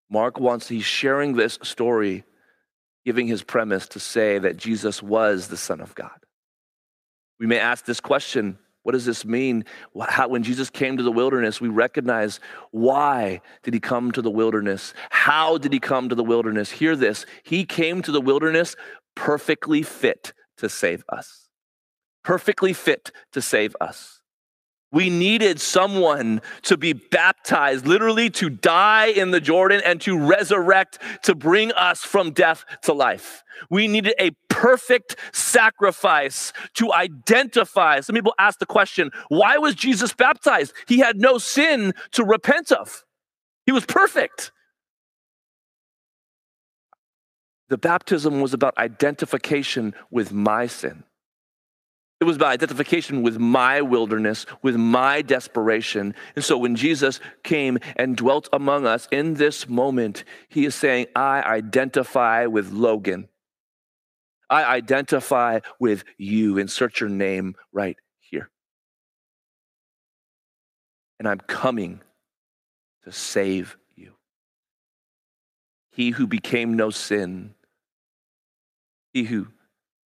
Mark 0.09 0.39
wants, 0.39 0.67
he's 0.67 0.85
sharing 0.85 1.33
this 1.33 1.57
story, 1.63 2.23
giving 3.05 3.27
his 3.27 3.43
premise 3.43 3.87
to 3.89 3.99
say 3.99 4.37
that 4.39 4.57
Jesus 4.57 5.01
was 5.01 5.47
the 5.47 5.57
Son 5.57 5.81
of 5.81 5.95
God. 5.95 6.11
We 7.39 7.47
may 7.47 7.59
ask 7.59 7.85
this 7.85 7.99
question 7.99 8.57
what 8.83 8.91
does 8.91 9.05
this 9.05 9.23
mean? 9.23 9.63
How, 10.09 10.27
when 10.27 10.43
Jesus 10.43 10.69
came 10.69 10.97
to 10.97 11.03
the 11.03 11.11
wilderness, 11.11 11.61
we 11.61 11.69
recognize 11.69 12.41
why 12.71 13.41
did 13.63 13.73
he 13.73 13.79
come 13.79 14.11
to 14.11 14.21
the 14.21 14.29
wilderness? 14.29 14.93
How 15.09 15.57
did 15.57 15.71
he 15.71 15.79
come 15.79 16.09
to 16.09 16.15
the 16.15 16.23
wilderness? 16.23 16.69
Hear 16.69 16.97
this. 16.97 17.25
He 17.43 17.65
came 17.65 18.01
to 18.01 18.11
the 18.11 18.19
wilderness 18.19 18.75
perfectly 19.15 19.81
fit 19.81 20.33
to 20.57 20.69
save 20.69 21.03
us. 21.09 21.49
Perfectly 22.23 22.73
fit 22.73 23.11
to 23.33 23.41
save 23.41 23.75
us. 23.81 24.21
We 24.93 25.09
needed 25.09 25.59
someone 25.59 26.39
to 26.61 26.77
be 26.77 26.93
baptized, 26.93 27.87
literally 27.87 28.29
to 28.31 28.49
die 28.49 29.07
in 29.07 29.31
the 29.31 29.41
Jordan 29.41 29.81
and 29.83 29.99
to 30.01 30.17
resurrect 30.17 30.99
to 31.23 31.33
bring 31.33 31.71
us 31.71 32.03
from 32.03 32.29
death 32.29 32.63
to 32.83 32.93
life. 32.93 33.43
We 33.71 33.87
needed 33.87 34.13
a 34.19 34.31
perfect 34.49 35.15
sacrifice 35.31 36.53
to 36.75 36.93
identify. 36.93 38.01
Some 38.01 38.13
people 38.13 38.35
ask 38.37 38.59
the 38.59 38.67
question 38.67 39.11
why 39.29 39.57
was 39.57 39.73
Jesus 39.73 40.13
baptized? 40.13 40.73
He 40.87 40.99
had 40.99 41.19
no 41.19 41.39
sin 41.39 41.93
to 42.11 42.23
repent 42.23 42.71
of, 42.71 43.03
he 43.65 43.73
was 43.73 43.85
perfect. 43.85 44.52
The 47.73 47.77
baptism 47.79 48.39
was 48.39 48.53
about 48.53 48.77
identification 48.77 49.95
with 50.11 50.31
my 50.31 50.67
sin. 50.67 51.05
It 52.21 52.25
was 52.25 52.35
about 52.35 52.51
identification 52.51 53.23
with 53.23 53.39
my 53.39 53.81
wilderness, 53.81 54.45
with 54.61 54.75
my 54.75 55.23
desperation. 55.23 56.13
And 56.35 56.45
so 56.45 56.55
when 56.55 56.75
Jesus 56.75 57.19
came 57.43 57.79
and 57.95 58.15
dwelt 58.15 58.47
among 58.53 58.85
us 58.85 59.07
in 59.11 59.33
this 59.33 59.67
moment, 59.67 60.23
he 60.49 60.65
is 60.65 60.75
saying, 60.75 61.07
I 61.15 61.41
identify 61.41 62.45
with 62.45 62.71
Logan. 62.71 63.27
I 64.51 64.65
identify 64.65 65.61
with 65.79 66.03
you. 66.19 66.59
Insert 66.59 66.99
your 66.99 67.09
name 67.09 67.55
right 67.71 67.97
here. 68.19 68.51
And 71.17 71.27
I'm 71.27 71.39
coming 71.39 72.01
to 73.03 73.11
save 73.11 73.77
you. 73.95 74.11
He 75.89 76.11
who 76.11 76.27
became 76.27 76.75
no 76.75 76.91
sin 76.91 77.55
he 79.13 79.23
who 79.23 79.47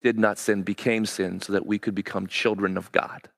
did 0.04 0.20
not 0.20 0.38
sin 0.38 0.64
became 0.64 1.06
sin 1.06 1.40
so 1.40 1.54
that 1.54 1.66
we 1.66 1.80
could 1.80 1.96
become 1.96 2.28
children 2.28 2.78
of 2.78 2.92
God. 2.92 3.30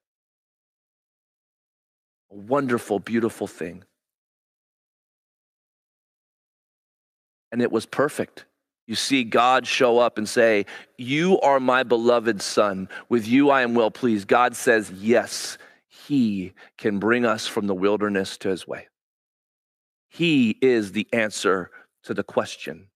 A 2.32 2.36
wonderful, 2.36 3.00
beautiful 3.00 3.48
thing. 3.48 3.84
And 7.52 7.62
it 7.62 7.72
was 7.72 7.86
perfect. 7.86 8.46
You 8.88 8.96
see 8.96 9.24
God 9.24 9.68
show 9.68 10.00
up 10.00 10.18
and 10.18 10.28
say, 10.28 10.66
You 10.98 11.40
are 11.42 11.60
my 11.60 11.84
beloved 11.84 12.42
son. 12.42 12.90
With 13.08 13.28
you 13.28 13.50
I 13.50 13.62
am 13.62 13.76
well 13.76 13.92
pleased. 13.92 14.28
God 14.28 14.56
says, 14.56 14.92
Yes, 14.92 15.58
he 15.88 16.54
can 16.78 17.00
bring 17.00 17.26
us 17.26 17.48
from 17.48 17.68
the 17.68 17.76
wilderness 17.76 18.38
to 18.40 18.50
his 18.50 18.68
way. 18.68 18.88
He 20.10 20.58
is 20.62 20.92
the 20.92 21.08
answer 21.14 21.70
to 22.04 22.14
the 22.14 22.24
question 22.24 22.88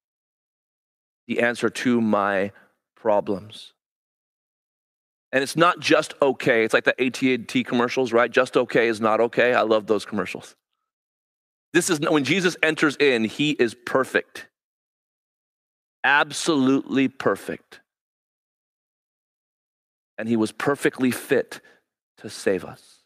the 1.28 1.40
answer 1.40 1.70
to 1.70 2.02
my 2.02 2.52
problems. 3.04 3.74
And 5.34 5.44
it's 5.44 5.58
not 5.58 5.82
just 5.82 6.14
okay. 6.22 6.64
It's 6.64 6.74
like 6.74 6.86
the 6.86 6.96
AT&T 7.04 7.66
commercials, 7.66 8.14
right? 8.14 8.32
Just 8.32 8.56
okay 8.56 8.88
is 8.88 9.02
not 9.02 9.20
okay. 9.20 9.54
I 9.54 9.64
love 9.64 9.88
those 9.88 10.06
commercials. 10.06 10.56
This 11.74 11.90
is 11.90 12.00
when 12.00 12.24
Jesus 12.24 12.56
enters 12.64 12.96
in, 12.96 13.26
he 13.26 13.52
is 13.52 13.76
perfect. 13.86 14.48
Absolutely 16.06 17.10
perfect. 17.10 17.82
And 20.18 20.30
he 20.30 20.38
was 20.38 20.54
perfectly 20.54 21.12
fit 21.12 21.60
to 22.20 22.30
save 22.30 22.64
us. 22.64 23.00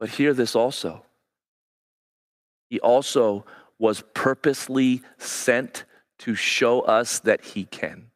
But 0.00 0.08
hear 0.08 0.34
this 0.34 0.56
also. 0.56 1.04
He 2.70 2.80
also 2.80 3.44
was 3.78 4.02
purposely 4.14 5.02
sent 5.18 5.84
to 6.20 6.34
show 6.34 6.80
us 6.80 7.18
that 7.20 7.42
he 7.42 7.64
can. 7.64 8.10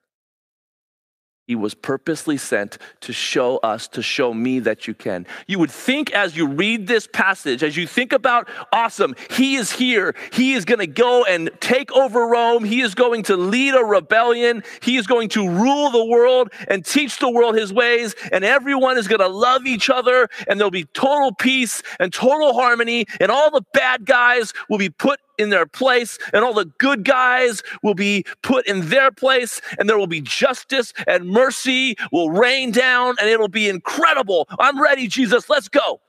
He 1.49 1.55
was 1.55 1.73
purposely 1.73 2.37
sent 2.37 2.77
to 3.01 3.15
show 3.15 3.57
us, 3.57 3.89
to 3.89 4.03
show 4.03 4.35
me 4.35 4.59
that 4.61 4.87
you 4.87 4.93
can. 4.93 5.27
You 5.47 5.59
would 5.61 5.71
think 5.71 6.13
as 6.13 6.37
you 6.37 6.47
read 6.47 6.87
this 6.87 7.09
passage, 7.11 7.63
as 7.63 7.75
you 7.75 7.87
think 7.87 8.13
about, 8.13 8.51
awesome, 8.71 9.15
he 9.31 9.57
is 9.57 9.73
here. 9.73 10.15
He 10.31 10.53
is 10.53 10.67
going 10.67 10.81
to 10.81 10.87
go 10.87 11.25
and 11.25 11.51
take 11.59 11.91
over 11.93 12.27
Rome. 12.27 12.65
He 12.65 12.83
is 12.83 12.95
going 12.95 13.23
to 13.25 13.37
lead 13.39 13.75
a 13.75 13.83
rebellion. 13.83 14.63
He 14.83 14.99
is 14.99 15.07
going 15.07 15.31
to 15.31 15.49
rule 15.49 15.91
the 15.91 16.05
world 16.05 16.53
and 16.69 16.85
teach 16.85 17.17
the 17.17 17.31
world 17.31 17.57
his 17.57 17.73
ways. 17.73 18.15
And 18.31 18.45
everyone 18.45 18.99
is 18.99 19.09
going 19.09 19.21
to 19.21 19.29
love 19.29 19.65
each 19.65 19.89
other. 19.89 20.29
And 20.49 20.61
there'll 20.61 20.71
be 20.71 20.85
total 20.93 21.33
peace 21.33 21.83
and 21.99 22.13
total 22.13 22.53
harmony. 22.53 23.07
And 23.21 23.31
all 23.31 23.51
the 23.51 23.65
bad 23.73 24.05
guys 24.05 24.53
will 24.69 24.77
be 24.77 24.91
put 24.91 25.19
in 25.39 25.51
their 25.51 25.67
place, 25.67 26.19
and 26.33 26.45
all 26.45 26.55
the 26.55 26.67
good 26.79 27.05
guys 27.05 27.63
will 27.83 27.95
be 27.95 28.25
put 28.43 28.67
in 28.67 28.89
their 28.89 29.11
place, 29.11 29.61
and 29.79 29.89
there 29.89 29.99
will 29.99 30.07
be 30.07 30.21
justice 30.21 30.93
and 31.07 31.29
mercy 31.29 31.97
will 32.13 32.31
rain 32.31 32.71
down, 32.71 33.15
and 33.21 33.29
it'll 33.29 33.49
be 33.49 33.69
incredible. 33.69 34.49
I'm 34.59 34.81
ready, 34.81 35.07
Jesus. 35.07 35.49
Let's 35.49 35.69
go. 35.69 36.01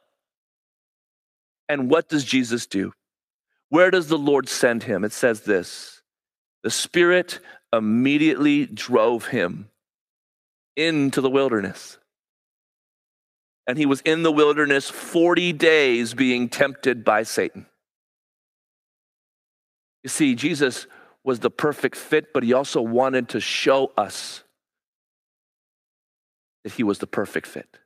And 1.67 1.89
what 1.89 2.09
does 2.09 2.25
Jesus 2.25 2.65
do? 2.65 2.93
Where 3.69 3.91
does 3.91 4.07
the 4.07 4.17
Lord 4.17 4.49
send 4.49 4.83
him? 4.83 5.03
It 5.03 5.13
says 5.13 5.41
this 5.41 6.01
the 6.63 6.71
Spirit 6.71 7.39
immediately 7.71 8.65
drove 8.65 9.27
him 9.27 9.69
into 10.75 11.21
the 11.21 11.29
wilderness. 11.29 11.97
And 13.67 13.77
he 13.77 13.85
was 13.85 14.01
in 14.01 14.23
the 14.23 14.31
wilderness 14.31 14.89
40 14.89 15.53
days 15.53 16.15
being 16.15 16.49
tempted 16.49 17.05
by 17.05 17.21
Satan. 17.21 17.67
You 20.03 20.09
see, 20.09 20.35
Jesus 20.35 20.87
was 21.23 21.39
the 21.39 21.51
perfect 21.51 21.95
fit, 21.95 22.33
but 22.33 22.43
he 22.43 22.53
also 22.53 22.81
wanted 22.81 23.29
to 23.29 23.39
show 23.39 23.91
us 23.97 24.43
that 26.63 26.73
he 26.73 26.83
was 26.83 26.99
the 26.99 27.07
perfect 27.07 27.47
fit. 27.47 27.77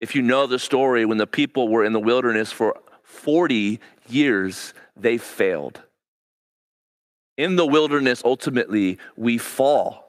If 0.00 0.14
you 0.14 0.22
know 0.22 0.46
the 0.46 0.58
story, 0.58 1.04
when 1.04 1.18
the 1.18 1.26
people 1.26 1.68
were 1.68 1.84
in 1.84 1.92
the 1.92 2.00
wilderness 2.00 2.52
for 2.52 2.76
40 3.02 3.80
years, 4.08 4.74
they 4.96 5.18
failed. 5.18 5.82
In 7.36 7.56
the 7.56 7.66
wilderness, 7.66 8.22
ultimately, 8.24 8.98
we 9.16 9.38
fall. 9.38 10.05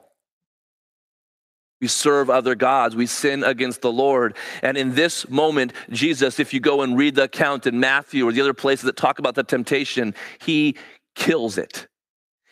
We 1.80 1.86
serve 1.86 2.28
other 2.28 2.54
gods. 2.54 2.96
We 2.96 3.06
sin 3.06 3.44
against 3.44 3.82
the 3.82 3.92
Lord. 3.92 4.36
And 4.62 4.76
in 4.76 4.94
this 4.94 5.28
moment, 5.28 5.72
Jesus, 5.90 6.40
if 6.40 6.52
you 6.52 6.60
go 6.60 6.82
and 6.82 6.98
read 6.98 7.14
the 7.14 7.24
account 7.24 7.66
in 7.66 7.78
Matthew 7.78 8.28
or 8.28 8.32
the 8.32 8.40
other 8.40 8.54
places 8.54 8.84
that 8.84 8.96
talk 8.96 9.18
about 9.18 9.36
the 9.36 9.44
temptation, 9.44 10.14
he 10.40 10.76
kills 11.14 11.56
it. 11.56 11.86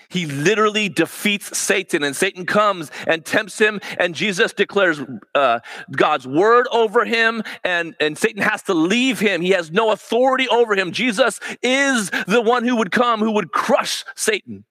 He 0.08 0.26
literally 0.26 0.88
defeats 0.88 1.58
Satan, 1.58 2.04
and 2.04 2.14
Satan 2.14 2.46
comes 2.46 2.92
and 3.08 3.24
tempts 3.24 3.58
him, 3.58 3.80
and 3.98 4.14
Jesus 4.14 4.52
declares 4.52 5.00
uh, 5.34 5.58
God's 5.90 6.28
word 6.28 6.68
over 6.70 7.04
him, 7.04 7.42
and, 7.64 7.96
and 7.98 8.16
Satan 8.16 8.42
has 8.42 8.62
to 8.64 8.74
leave 8.74 9.18
him. 9.18 9.40
He 9.40 9.50
has 9.50 9.72
no 9.72 9.90
authority 9.90 10.48
over 10.48 10.74
him. 10.74 10.92
Jesus 10.92 11.40
is 11.60 12.10
the 12.28 12.40
one 12.40 12.64
who 12.64 12.76
would 12.76 12.92
come, 12.92 13.20
who 13.20 13.32
would 13.32 13.50
crush 13.50 14.04
Satan. 14.14 14.64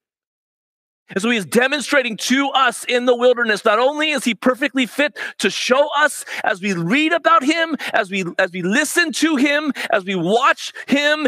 And 1.09 1.21
so 1.21 1.29
he 1.29 1.37
is 1.37 1.45
demonstrating 1.45 2.17
to 2.17 2.49
us 2.49 2.83
in 2.85 3.05
the 3.05 3.15
wilderness, 3.15 3.63
not 3.63 3.77
only 3.77 4.09
is 4.09 4.23
he 4.23 4.33
perfectly 4.33 4.85
fit 4.85 5.17
to 5.39 5.49
show 5.49 5.87
us 5.97 6.25
as 6.43 6.61
we 6.61 6.73
read 6.73 7.13
about 7.13 7.43
him, 7.43 7.75
as 7.93 8.09
we, 8.09 8.25
as 8.39 8.51
we 8.51 8.63
listen 8.63 9.11
to 9.13 9.35
him, 9.35 9.71
as 9.91 10.03
we 10.03 10.15
watch 10.15 10.73
him 10.87 11.27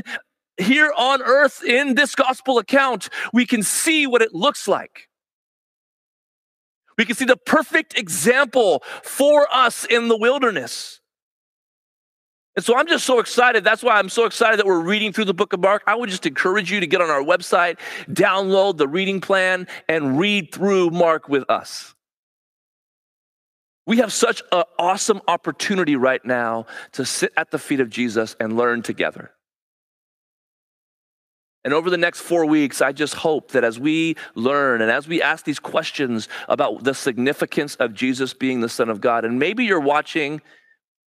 here 0.58 0.92
on 0.98 1.22
earth 1.22 1.64
in 1.64 1.94
this 1.94 2.16
gospel 2.16 2.58
account, 2.58 3.10
we 3.34 3.46
can 3.46 3.62
see 3.62 4.08
what 4.08 4.24
it 4.24 4.34
looks 4.34 4.68
like. 4.68 5.08
We 6.98 7.06
can 7.06 7.16
see 7.16 7.26
the 7.26 7.38
perfect 7.38 7.98
example 7.98 8.82
for 9.04 9.48
us 9.54 9.86
in 9.86 10.08
the 10.08 10.18
wilderness. 10.18 11.00
And 12.58 12.66
so 12.66 12.76
I'm 12.76 12.88
just 12.88 13.06
so 13.06 13.20
excited. 13.20 13.64
That's 13.64 13.84
why 13.84 14.00
I'm 14.00 14.10
so 14.10 14.26
excited 14.26 14.58
that 14.58 14.66
we're 14.66 14.80
reading 14.80 15.14
through 15.14 15.26
the 15.26 15.34
book 15.34 15.54
of 15.54 15.60
Mark. 15.60 15.84
I 15.86 15.94
would 15.94 16.10
just 16.10 16.26
encourage 16.26 16.72
you 16.72 16.80
to 16.80 16.88
get 16.88 17.02
on 17.02 17.10
our 17.12 17.22
website, 17.22 17.78
download 18.10 18.78
the 18.78 18.88
reading 18.88 19.22
plan, 19.22 19.68
and 19.88 20.18
read 20.18 20.52
through 20.52 20.90
Mark 20.90 21.30
with 21.30 21.48
us. 21.52 21.94
We 23.86 23.98
have 23.98 24.12
such 24.12 24.42
an 24.52 24.64
awesome 24.80 25.22
opportunity 25.28 25.96
right 25.96 26.26
now 26.26 26.66
to 26.94 27.06
sit 27.06 27.32
at 27.38 27.52
the 27.52 27.60
feet 27.60 27.80
of 27.80 27.92
Jesus 27.92 28.36
and 28.40 28.58
learn 28.58 28.82
together. 28.82 29.30
And 31.64 31.76
over 31.76 31.92
the 31.92 31.98
next 31.98 32.22
four 32.22 32.44
weeks, 32.44 32.82
I 32.82 32.92
just 32.92 33.14
hope 33.14 33.52
that 33.52 33.64
as 33.64 33.80
we 33.80 34.16
learn 34.34 34.82
and 34.82 34.90
as 34.90 35.08
we 35.08 35.22
ask 35.22 35.46
these 35.46 35.60
questions 35.60 36.28
about 36.50 36.84
the 36.84 36.96
significance 36.96 37.76
of 37.76 37.94
Jesus 37.94 38.34
being 38.34 38.62
the 38.62 38.70
Son 38.70 38.90
of 38.90 39.00
God, 39.00 39.26
and 39.26 39.38
maybe 39.38 39.64
you're 39.64 39.80
watching 39.80 40.42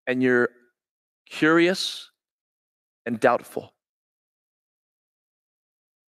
and 0.06 0.22
you're 0.22 0.50
curious 1.30 2.10
and 3.06 3.18
doubtful. 3.18 3.72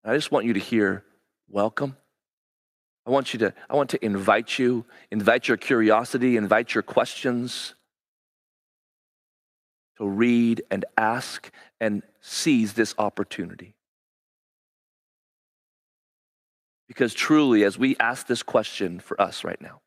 I 0.04 0.14
just 0.14 0.32
want 0.32 0.46
you 0.46 0.52
to 0.54 0.60
hear 0.60 1.04
welcome. 1.48 1.96
I 3.06 3.10
want 3.10 3.32
you 3.32 3.38
to 3.40 3.54
I 3.70 3.76
want 3.76 3.90
to 3.90 4.04
invite 4.04 4.58
you, 4.58 4.84
invite 5.10 5.48
your 5.48 5.56
curiosity, 5.56 6.36
invite 6.36 6.74
your 6.74 6.82
questions 6.82 7.74
to 9.98 10.08
read 10.08 10.62
and 10.70 10.84
ask 10.96 11.50
and 11.80 12.02
seize 12.20 12.72
this 12.72 12.94
opportunity. 12.98 13.74
Because 16.88 17.14
truly 17.14 17.64
as 17.64 17.78
we 17.78 17.96
ask 17.98 18.26
this 18.26 18.42
question 18.42 19.00
for 19.00 19.20
us 19.20 19.44
right 19.44 19.60
now, 19.60 19.80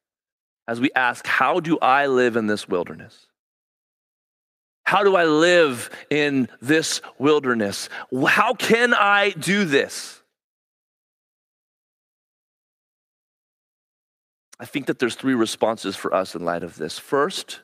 as 0.68 0.80
we 0.80 0.92
ask 0.96 1.28
how 1.28 1.60
do 1.60 1.78
I 1.80 2.08
live 2.08 2.36
in 2.38 2.48
this 2.48 2.68
wilderness? 2.68 3.28
How 4.86 5.04
do 5.04 5.16
I 5.16 5.26
live 5.26 5.90
in 6.10 6.48
this 6.62 7.02
wilderness? 7.18 7.90
How 8.28 8.54
can 8.54 8.94
I 8.94 9.32
do 9.32 9.66
this? 9.66 10.22
I 14.60 14.66
think 14.66 14.86
that 14.86 15.00
there's 15.00 15.16
three 15.16 15.34
responses 15.34 15.96
for 15.96 16.14
us 16.14 16.36
in 16.36 16.46
light 16.46 16.64
of 16.64 16.78
this. 16.78 16.98
First, 16.98 17.62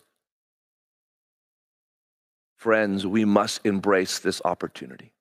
friends, 2.58 3.08
we 3.08 3.24
must 3.24 3.66
embrace 3.66 4.20
this 4.20 4.42
opportunity. 4.44 5.14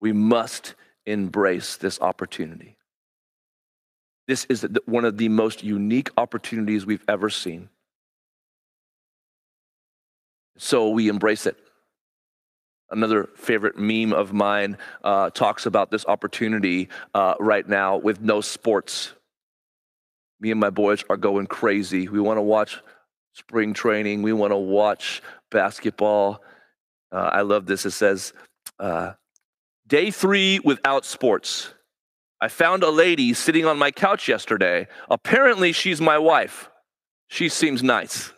We 0.00 0.12
must 0.12 0.76
embrace 1.04 1.76
this 1.76 2.00
opportunity. 2.00 2.76
This 4.28 4.46
is 4.46 4.66
one 4.86 5.04
of 5.04 5.18
the 5.18 5.28
most 5.28 5.62
unique 5.62 6.10
opportunities 6.16 6.86
we've 6.86 7.04
ever 7.08 7.28
seen. 7.28 7.68
So 10.62 10.90
we 10.90 11.08
embrace 11.08 11.46
it. 11.46 11.56
Another 12.90 13.30
favorite 13.34 13.78
meme 13.78 14.12
of 14.12 14.34
mine 14.34 14.76
uh, 15.02 15.30
talks 15.30 15.64
about 15.64 15.90
this 15.90 16.04
opportunity 16.04 16.90
uh, 17.14 17.34
right 17.40 17.66
now 17.66 17.96
with 17.96 18.20
no 18.20 18.42
sports. 18.42 19.14
Me 20.38 20.50
and 20.50 20.60
my 20.60 20.68
boys 20.68 21.02
are 21.08 21.16
going 21.16 21.46
crazy. 21.46 22.08
We 22.08 22.20
want 22.20 22.36
to 22.36 22.42
watch 22.42 22.78
spring 23.32 23.72
training, 23.72 24.20
we 24.20 24.34
want 24.34 24.50
to 24.50 24.58
watch 24.58 25.22
basketball. 25.50 26.42
Uh, 27.10 27.30
I 27.32 27.40
love 27.40 27.64
this. 27.64 27.86
It 27.86 27.92
says, 27.92 28.34
uh, 28.78 29.12
Day 29.86 30.10
three 30.10 30.60
without 30.62 31.06
sports. 31.06 31.72
I 32.38 32.48
found 32.48 32.82
a 32.82 32.90
lady 32.90 33.32
sitting 33.32 33.64
on 33.64 33.78
my 33.78 33.90
couch 33.90 34.28
yesterday. 34.28 34.88
Apparently, 35.08 35.72
she's 35.72 36.02
my 36.02 36.18
wife. 36.18 36.68
She 37.28 37.48
seems 37.48 37.82
nice. 37.82 38.30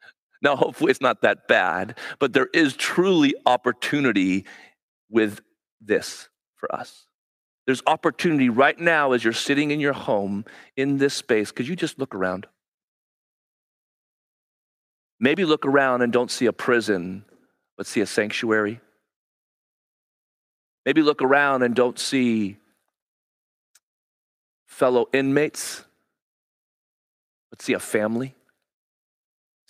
Now, 0.42 0.56
hopefully, 0.56 0.92
it's 0.92 1.02
not 1.02 1.22
that 1.22 1.48
bad, 1.48 1.98
but 2.20 2.34
there 2.34 2.50
is 2.54 2.76
truly 2.76 3.36
opportunity 3.46 4.46
with 5.10 5.42
this 5.80 6.30
for 6.56 6.74
us. 6.74 7.06
There's 7.68 7.84
opportunity 7.86 8.50
right 8.50 8.78
now 8.80 9.12
as 9.12 9.24
you're 9.24 9.34
sitting 9.34 9.72
in 9.72 9.80
your 9.80 9.94
home 9.94 10.46
in 10.76 10.98
this 10.98 11.14
space. 11.14 11.52
Could 11.52 11.68
you 11.68 11.76
just 11.76 12.00
look 12.00 12.16
around? 12.16 12.48
Maybe 15.20 15.46
look 15.46 15.66
around 15.66 16.02
and 16.02 16.12
don't 16.12 16.32
see 16.32 16.48
a 16.48 16.54
prison, 16.54 17.24
but 17.78 17.86
see 17.86 18.02
a 18.02 18.08
sanctuary. 18.08 18.82
Maybe 20.84 21.04
look 21.04 21.22
around 21.22 21.62
and 21.62 21.76
don't 21.76 22.00
see 22.00 22.58
fellow 24.66 25.08
inmates, 25.14 25.86
but 27.52 27.62
see 27.62 27.74
a 27.74 27.80
family, 27.80 28.34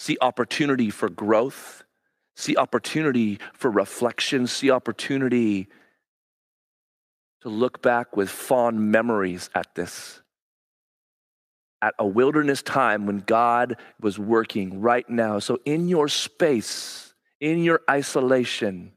see 0.01 0.17
opportunity 0.19 0.89
for 0.89 1.09
growth, 1.09 1.83
see 2.35 2.57
opportunity 2.57 3.37
for 3.53 3.69
reflection, 3.69 4.47
see 4.47 4.71
opportunity 4.71 5.67
to 7.41 7.49
look 7.49 7.83
back 7.83 8.17
with 8.17 8.27
fond 8.27 8.91
memories 8.91 9.51
at 9.53 9.75
this. 9.75 10.19
At 11.83 11.93
a 11.99 12.05
wilderness 12.05 12.63
time 12.63 13.05
when 13.05 13.19
God 13.19 13.77
was 13.99 14.17
working 14.17 14.81
right 14.81 15.07
now. 15.07 15.37
So, 15.37 15.59
in 15.65 15.87
your 15.87 16.07
space, 16.07 17.13
in 17.39 17.63
your 17.63 17.81
isolation, 17.89 18.93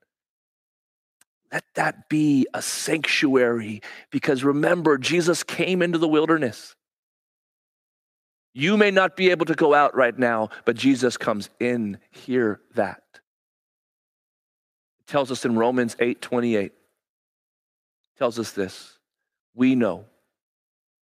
let 1.53 1.65
that 1.75 2.09
be 2.09 2.47
a 2.55 2.63
sanctuary 2.63 3.83
because 4.11 4.43
remember, 4.43 4.97
Jesus 4.97 5.43
came 5.43 5.83
into 5.83 5.99
the 5.99 6.09
wilderness. 6.09 6.75
You 8.55 8.77
may 8.77 8.93
not 8.93 9.17
be 9.17 9.31
able 9.31 9.47
to 9.47 9.55
go 9.55 9.75
out 9.75 9.97
right 9.97 10.17
now, 10.17 10.49
but 10.65 10.77
Jesus 10.77 11.17
comes 11.17 11.51
in. 11.59 11.99
Hear 12.13 12.61
that. 12.77 13.03
It 15.01 15.09
tells 15.09 15.33
us 15.33 15.45
in 15.45 15.57
Romans 15.57 15.97
8 15.99 16.23
28, 16.23 16.73
tells 18.17 18.39
us 18.39 18.53
this. 18.53 18.99
We 19.55 19.75
know 19.75 20.05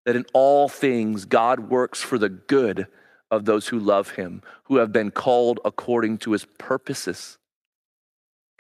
that 0.07 0.17
in 0.17 0.25
all 0.33 0.69
things 0.69 1.27
God 1.27 1.71
works 1.71 2.01
for 2.01 2.19
the 2.19 2.31
good 2.31 2.87
of 3.31 3.45
those 3.45 3.69
who 3.69 3.79
love 3.79 4.11
him, 4.11 4.43
who 4.65 4.77
have 4.77 4.93
been 4.93 5.11
called 5.11 5.61
according 5.65 6.19
to 6.19 6.33
his 6.33 6.47
purposes. 6.59 7.39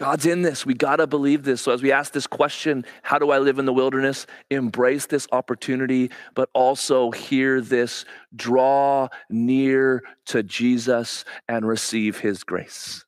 God's 0.02 0.26
in 0.26 0.42
this. 0.42 0.66
We 0.66 0.74
got 0.74 0.96
to 0.96 1.06
believe 1.06 1.44
this. 1.44 1.62
So, 1.62 1.70
as 1.70 1.80
we 1.80 1.92
ask 1.92 2.12
this 2.12 2.26
question, 2.26 2.84
how 3.02 3.20
do 3.20 3.30
I 3.30 3.38
live 3.38 3.60
in 3.60 3.66
the 3.66 3.72
wilderness? 3.72 4.26
Embrace 4.50 5.06
this 5.06 5.28
opportunity, 5.30 6.10
but 6.34 6.48
also 6.54 7.12
hear 7.12 7.60
this 7.60 8.04
draw 8.34 9.06
near 9.30 10.02
to 10.26 10.42
Jesus 10.42 11.24
and 11.46 11.64
receive 11.64 12.18
his 12.18 12.42
grace. 12.42 13.04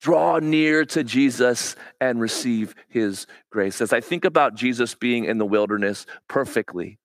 Draw 0.00 0.38
near 0.38 0.84
to 0.84 1.02
Jesus 1.02 1.74
and 2.00 2.20
receive 2.20 2.76
his 2.88 3.26
grace. 3.50 3.80
As 3.80 3.92
I 3.92 4.00
think 4.00 4.24
about 4.24 4.54
Jesus 4.54 4.94
being 4.94 5.24
in 5.24 5.38
the 5.38 5.44
wilderness 5.44 6.06
perfectly, 6.28 7.00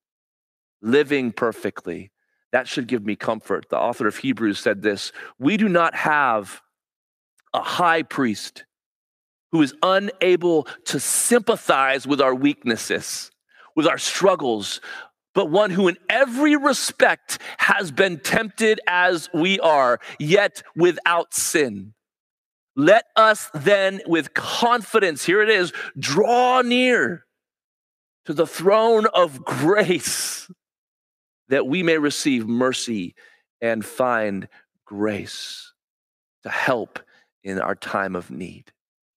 living 0.84 1.32
perfectly, 1.32 2.12
that 2.52 2.68
should 2.68 2.86
give 2.86 3.04
me 3.04 3.16
comfort. 3.16 3.70
The 3.70 3.80
author 3.80 4.06
of 4.06 4.18
Hebrews 4.18 4.60
said 4.60 4.84
this 4.84 5.12
We 5.40 5.58
do 5.58 5.68
not 5.68 5.96
have 5.96 6.62
a 7.54 7.62
high 7.62 8.04
priest 8.04 8.66
who 9.52 9.62
is 9.62 9.74
unable 9.82 10.68
to 10.86 11.00
sympathize 11.00 12.06
with 12.06 12.22
our 12.22 12.36
weaknesses, 12.36 13.32
with 13.76 13.88
our 13.88 13.98
struggles, 13.98 14.82
but 15.34 15.50
one 15.50 15.70
who 15.70 15.88
in 15.88 15.98
every 16.10 16.56
respect 16.56 17.40
has 17.58 17.92
been 17.92 18.20
tempted 18.20 18.82
as 18.88 19.30
we 19.34 19.60
are, 19.60 20.00
yet 20.20 20.64
without 20.76 21.34
sin. 21.34 21.94
Let 22.76 23.06
us 23.16 23.50
then, 23.54 24.02
with 24.06 24.34
confidence, 24.34 25.26
here 25.26 25.42
it 25.42 25.50
is, 25.50 25.74
draw 25.98 26.62
near 26.62 27.26
to 28.26 28.34
the 28.34 28.46
throne 28.48 29.06
of 29.14 29.46
grace 29.46 30.50
that 31.50 31.66
we 31.66 31.82
may 31.82 31.98
receive 31.98 32.48
mercy 32.48 33.16
and 33.62 33.86
find 33.86 34.48
grace 34.86 35.74
to 36.44 36.50
help 36.50 37.00
in 37.48 37.62
our 37.62 37.76
time 37.76 38.14
of 38.14 38.30
need. 38.30 38.74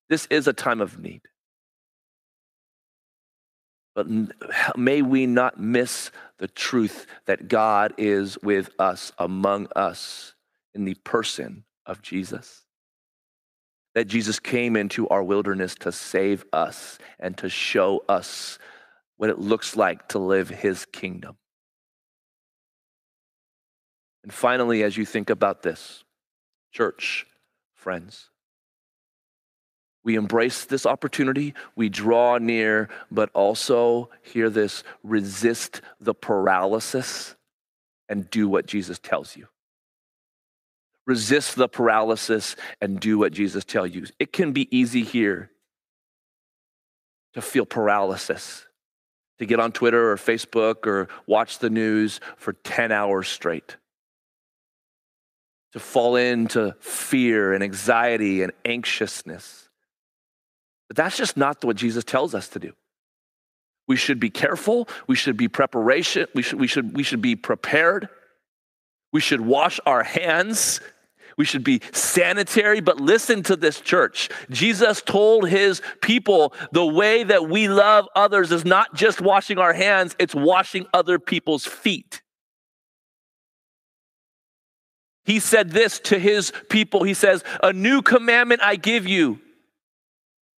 This 0.09 0.27
is 0.27 0.47
a 0.47 0.53
time 0.53 0.81
of 0.81 1.01
need. 1.01 1.23
But 3.97 4.07
may 4.77 5.03
we 5.03 5.27
not 5.27 5.59
miss 5.59 6.13
the 6.39 6.47
truth 6.47 7.07
that 7.27 7.49
God 7.49 7.93
is 7.99 8.39
with 8.41 8.71
us, 8.79 9.11
among 9.19 9.67
us, 9.75 10.35
in 10.75 10.85
the 10.85 10.95
person 10.95 11.65
of 11.85 12.03
Jesus. 12.03 12.63
That 13.97 14.07
Jesus 14.07 14.39
came 14.39 14.77
into 14.77 15.09
our 15.09 15.25
wilderness 15.25 15.75
to 15.81 15.91
save 15.91 16.45
us 16.53 16.99
and 17.19 17.37
to 17.39 17.49
show 17.49 18.05
us 18.09 18.61
what 19.17 19.29
it 19.29 19.41
looks 19.41 19.75
like 19.75 20.09
to 20.11 20.21
live 20.21 20.49
his 20.49 20.87
kingdom. 20.87 21.37
And 24.23 24.33
finally, 24.33 24.85
as 24.85 24.97
you 24.97 25.05
think 25.05 25.31
about 25.31 25.63
this, 25.63 26.05
church, 26.73 27.27
friends. 27.81 28.29
We 30.03 30.15
embrace 30.15 30.65
this 30.65 30.87
opportunity, 30.87 31.55
we 31.77 31.89
draw 31.89 32.39
near, 32.39 32.89
but 33.11 33.31
also, 33.35 34.11
hear 34.23 34.49
this, 34.49 34.83
resist 35.03 35.83
the 36.01 36.15
paralysis 36.15 37.35
and 38.09 38.29
do 38.31 38.49
what 38.49 38.67
Jesus 38.67 38.99
tells 38.99 39.37
you. 39.37 39.49
Resist 41.07 41.57
the 41.57 41.69
paralysis 41.69 42.57
and 42.81 43.01
do 43.01 43.19
what 43.19 43.33
Jesus 43.33 43.65
tells 43.65 43.91
you. 43.91 44.07
It 44.19 44.33
can 44.33 44.53
be 44.53 44.75
easy 44.77 45.03
here 45.03 45.51
to 47.35 47.43
feel 47.43 47.67
paralysis, 47.67 48.67
to 49.39 49.47
get 49.47 49.61
on 49.61 49.73
Twitter 49.73 50.11
or 50.11 50.17
Facebook 50.17 50.87
or 50.87 51.09
watch 51.27 51.59
the 51.59 51.71
news 51.71 52.21
for 52.37 52.53
10 52.53 52.93
hours 52.93 53.29
straight 53.29 53.77
to 55.73 55.81
fall 55.81 56.17
into 56.17 56.75
fear 56.81 57.53
and 57.53 57.63
anxiety 57.63 58.43
and 58.43 58.53
anxiousness. 58.65 59.69
But 60.89 60.97
that's 60.97 61.17
just 61.17 61.37
not 61.37 61.65
what 61.65 61.77
Jesus 61.77 62.05
tells 62.05 62.35
us 62.35 62.49
to 62.49 62.59
do. 62.59 62.73
We 63.87 63.97
should 63.97 64.21
be 64.21 64.31
careful. 64.31 64.89
We 65.07 65.17
should 65.17 65.37
be 65.37 65.49
preparation. 65.49 66.27
We 66.35 66.43
should, 66.43 66.61
we 66.61 66.67
should, 66.67 66.97
we 66.97 67.03
should 67.03 67.23
be 67.23 67.37
prepared. 67.37 68.09
We 69.13 69.21
should 69.21 69.41
wash 69.41 69.81
our 69.87 70.03
hands. 70.03 70.81
We 71.37 71.45
should 71.45 71.65
be 71.65 71.81
sanitary, 71.93 72.81
but 72.81 73.01
listen 73.01 73.43
to 73.45 73.57
this 73.57 73.81
church. 73.81 74.29
Jesus 74.51 75.01
told 75.01 75.49
his 75.49 75.81
people 76.03 76.53
the 76.73 76.85
way 76.85 77.25
that 77.25 77.49
we 77.49 77.69
love 77.69 78.07
others 78.15 78.53
is 78.53 78.65
not 78.65 78.95
just 78.95 79.21
washing 79.21 79.59
our 79.59 79.73
hands, 79.73 80.15
it's 80.19 80.35
washing 80.35 80.87
other 80.93 81.19
people's 81.19 81.65
feet. 81.65 82.21
He 85.25 85.39
said 85.39 85.71
this 85.71 85.99
to 86.01 86.19
his 86.19 86.53
people. 86.69 87.03
He 87.03 87.15
says, 87.15 87.45
A 87.63 87.73
new 87.73 88.03
commandment 88.03 88.63
I 88.63 88.77
give 88.77 89.07
you 89.07 89.41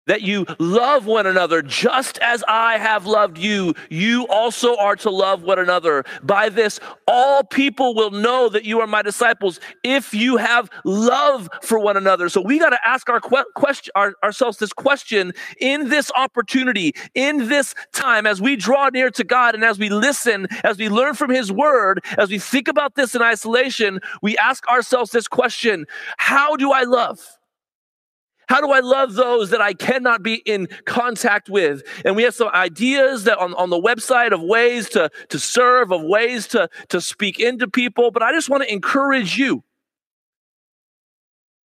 that 0.07 0.23
you 0.23 0.47
love 0.59 1.07
one 1.07 1.27
another 1.27 1.63
just 1.63 2.19
as 2.19 2.43
I 2.49 2.79
have 2.79 3.07
loved 3.07 3.39
you. 3.39 3.75
You 3.91 4.27
also 4.29 4.77
are 4.77 4.97
to 4.97 5.11
love 5.11 5.43
one 5.43 5.59
another. 5.59 6.05
By 6.23 6.49
this, 6.49 6.81
all 7.07 7.45
people 7.45 7.95
will 7.95 8.11
know 8.11 8.49
that 8.49 8.65
you 8.65 8.81
are 8.81 8.87
my 8.87 9.03
disciples 9.03 9.61
if 9.85 10.13
you 10.15 10.37
have 10.37 10.71
love 10.85 11.49
for 11.63 11.79
one 11.79 11.97
another. 11.97 12.29
So 12.29 12.41
we 12.41 12.59
got 12.59 12.71
to 12.71 12.79
ask 12.85 13.09
our 13.09 13.21
question, 13.21 13.93
our, 13.95 14.15
ourselves 14.25 14.59
this 14.59 14.73
question 14.73 15.33
in 15.61 15.89
this 15.89 16.11
opportunity, 16.17 16.95
in 17.15 17.49
this 17.49 17.75
time, 17.93 18.27
as 18.27 18.41
we 18.41 18.57
draw 18.57 18.89
near 18.89 19.11
to 19.11 19.25
God 19.25 19.55
and 19.55 19.65
as 19.65 19.79
we 19.79 19.91
listen, 19.91 20.47
as 20.65 20.79
we 20.79 20.89
learn 20.89 21.15
from 21.15 21.31
His 21.31 21.53
Word, 21.53 22.05
as 22.19 22.31
we 22.31 22.39
think 22.39 22.69
about 22.69 22.95
this 22.95 23.15
in 23.15 23.23
isolation, 23.23 24.01
we 24.23 24.37
ask 24.39 24.67
ourselves 24.69 25.11
this 25.11 25.29
question 25.29 25.87
How 26.19 26.57
do 26.57 26.73
I 26.73 26.83
love? 26.83 27.40
How 28.51 28.61
do 28.61 28.73
I 28.73 28.81
love 28.81 29.15
those 29.15 29.51
that 29.51 29.61
I 29.61 29.75
cannot 29.75 30.25
be 30.25 30.43
in 30.45 30.67
contact 30.85 31.49
with? 31.49 31.85
And 32.05 32.17
we 32.17 32.25
have 32.25 32.35
some 32.35 32.49
ideas 32.49 33.23
that 33.23 33.39
on, 33.39 33.55
on 33.55 33.71
the 33.71 33.81
website 33.81 34.33
of 34.33 34.43
ways 34.43 34.89
to, 34.89 35.09
to 35.29 35.39
serve, 35.39 35.93
of 35.93 36.03
ways 36.03 36.49
to, 36.49 36.69
to 36.89 37.01
speak 37.01 37.39
into 37.39 37.69
people. 37.69 38.11
But 38.11 38.25
I 38.25 38.33
just 38.33 38.51
want 38.51 38.65
to 38.65 38.73
encourage 38.73 39.39
you 39.39 39.63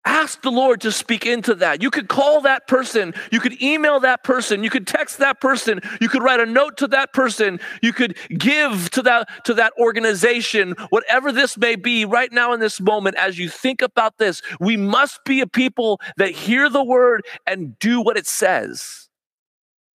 Ask 0.07 0.41
the 0.41 0.51
Lord 0.51 0.81
to 0.81 0.93
speak 0.93 1.27
into 1.27 1.55
that. 1.57 1.83
You 1.83 1.91
could 1.91 2.09
call 2.09 2.41
that 2.43 2.67
person. 2.67 3.13
You 3.31 3.39
could 3.39 3.61
email 3.63 4.01
that 4.01 4.25
person. 4.25 4.65
You 4.65 4.71
could 4.71 4.87
text 4.87 5.19
that 5.19 5.41
person. 5.43 5.81
You 6.01 6.09
could 6.09 6.23
write 6.23 6.41
a 6.41 6.47
note 6.47 6.79
to 6.79 6.87
that 6.89 7.13
person. 7.13 7.61
You 7.83 7.93
could 7.93 8.17
give 8.31 8.91
to 8.91 9.03
that, 9.03 9.29
to 9.45 9.55
that 9.55 9.75
organization, 9.79 10.75
whatever 10.89 11.33
this 11.33 11.59
may 11.59 11.77
be 11.77 12.07
right 12.07 12.33
now 12.33 12.55
in 12.55 12.61
this 12.61 12.81
moment. 12.81 13.17
As 13.17 13.39
you 13.39 13.51
think 13.51 13.83
about 13.83 14.17
this, 14.17 14.41
we 14.59 14.77
must 14.77 15.23
be 15.25 15.43
a 15.43 15.47
people 15.47 16.01
that 16.17 16.31
hear 16.31 16.71
the 16.71 16.85
word 16.85 17.27
and 17.47 17.79
do 17.79 18.01
what 18.01 18.17
it 18.17 18.27
says. 18.27 19.09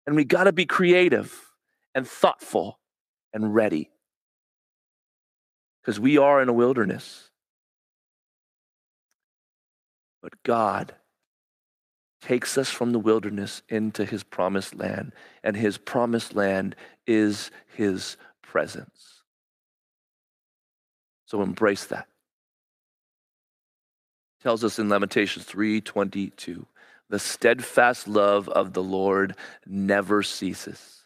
And 0.08 0.16
we 0.16 0.26
got 0.26 0.46
to 0.46 0.54
be 0.54 0.66
creative 0.66 1.52
and 1.94 2.08
thoughtful 2.08 2.80
and 3.34 3.54
ready 3.54 3.92
because 5.82 6.00
we 6.00 6.18
are 6.18 6.42
in 6.42 6.50
a 6.50 6.54
wilderness. 6.54 7.31
But 10.22 10.44
God 10.44 10.96
takes 12.22 12.58
us 12.58 12.70
from 12.70 12.92
the 12.92 13.00
wilderness 13.00 13.64
into 13.68 14.06
his 14.06 14.24
promised 14.24 14.76
land, 14.76 15.12
and 15.44 15.56
his 15.56 15.78
promised 15.78 16.36
land 16.36 16.76
is 17.08 17.50
his 17.66 18.18
presence. 18.42 19.24
So 21.26 21.42
embrace 21.42 21.86
that. 21.86 22.08
tells 24.44 24.64
us 24.64 24.80
in 24.80 24.90
Lamentations 24.90 25.46
3:22, 25.46 26.66
The 27.10 27.20
steadfast 27.20 28.08
love 28.08 28.50
of 28.50 28.74
the 28.74 28.84
Lord 28.84 29.36
never 29.66 30.24
ceases. 30.24 31.06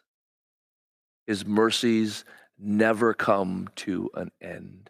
His 1.28 1.46
mercies 1.46 2.24
never 2.58 3.14
come 3.14 3.68
to 3.76 4.10
an 4.14 4.32
end. 4.40 4.90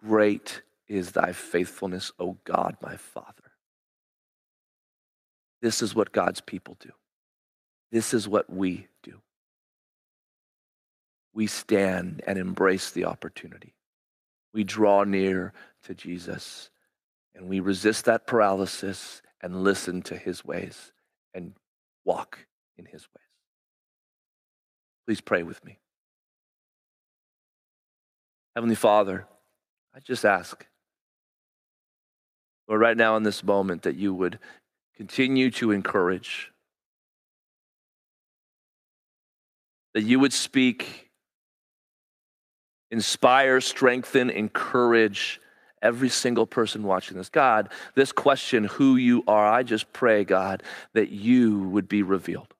Great 0.00 0.62
is 0.88 1.12
thy 1.12 1.32
faithfulness, 1.32 2.12
O 2.18 2.36
God, 2.44 2.76
my 2.80 2.96
Father. 2.96 3.52
This 5.62 5.82
is 5.82 5.94
what 5.94 6.12
God's 6.12 6.40
people 6.40 6.76
do. 6.80 6.92
This 7.90 8.12
is 8.14 8.28
what 8.28 8.50
we 8.50 8.86
do. 9.02 9.20
We 11.32 11.46
stand 11.46 12.22
and 12.26 12.38
embrace 12.38 12.90
the 12.90 13.04
opportunity. 13.04 13.74
We 14.52 14.64
draw 14.64 15.04
near 15.04 15.52
to 15.84 15.94
Jesus 15.94 16.70
and 17.34 17.48
we 17.48 17.60
resist 17.60 18.06
that 18.06 18.26
paralysis 18.26 19.22
and 19.42 19.62
listen 19.62 20.02
to 20.02 20.16
his 20.16 20.44
ways 20.44 20.92
and 21.34 21.52
walk 22.04 22.46
in 22.78 22.86
his 22.86 23.02
ways. 23.02 23.26
Please 25.06 25.20
pray 25.20 25.42
with 25.42 25.62
me. 25.64 25.78
Heavenly 28.54 28.74
Father, 28.74 29.26
I 29.94 30.00
just 30.00 30.24
ask, 30.24 30.66
Lord, 32.68 32.80
right 32.80 32.96
now 32.96 33.16
in 33.16 33.22
this 33.22 33.44
moment, 33.44 33.82
that 33.82 33.96
you 33.96 34.12
would 34.14 34.38
continue 34.96 35.50
to 35.52 35.70
encourage, 35.70 36.50
that 39.94 40.02
you 40.02 40.18
would 40.18 40.32
speak, 40.32 41.10
inspire, 42.90 43.60
strengthen, 43.60 44.30
encourage 44.30 45.40
every 45.82 46.08
single 46.08 46.46
person 46.46 46.82
watching 46.82 47.16
this. 47.16 47.28
God, 47.28 47.68
this 47.94 48.12
question, 48.12 48.64
who 48.64 48.96
you 48.96 49.22
are, 49.28 49.46
I 49.46 49.62
just 49.62 49.92
pray, 49.92 50.24
God, 50.24 50.62
that 50.94 51.10
you 51.10 51.60
would 51.68 51.88
be 51.88 52.02
revealed. 52.02 52.54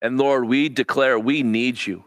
And 0.00 0.18
Lord, 0.18 0.44
we 0.44 0.68
declare 0.68 1.18
we 1.18 1.42
need 1.42 1.84
you. 1.84 2.04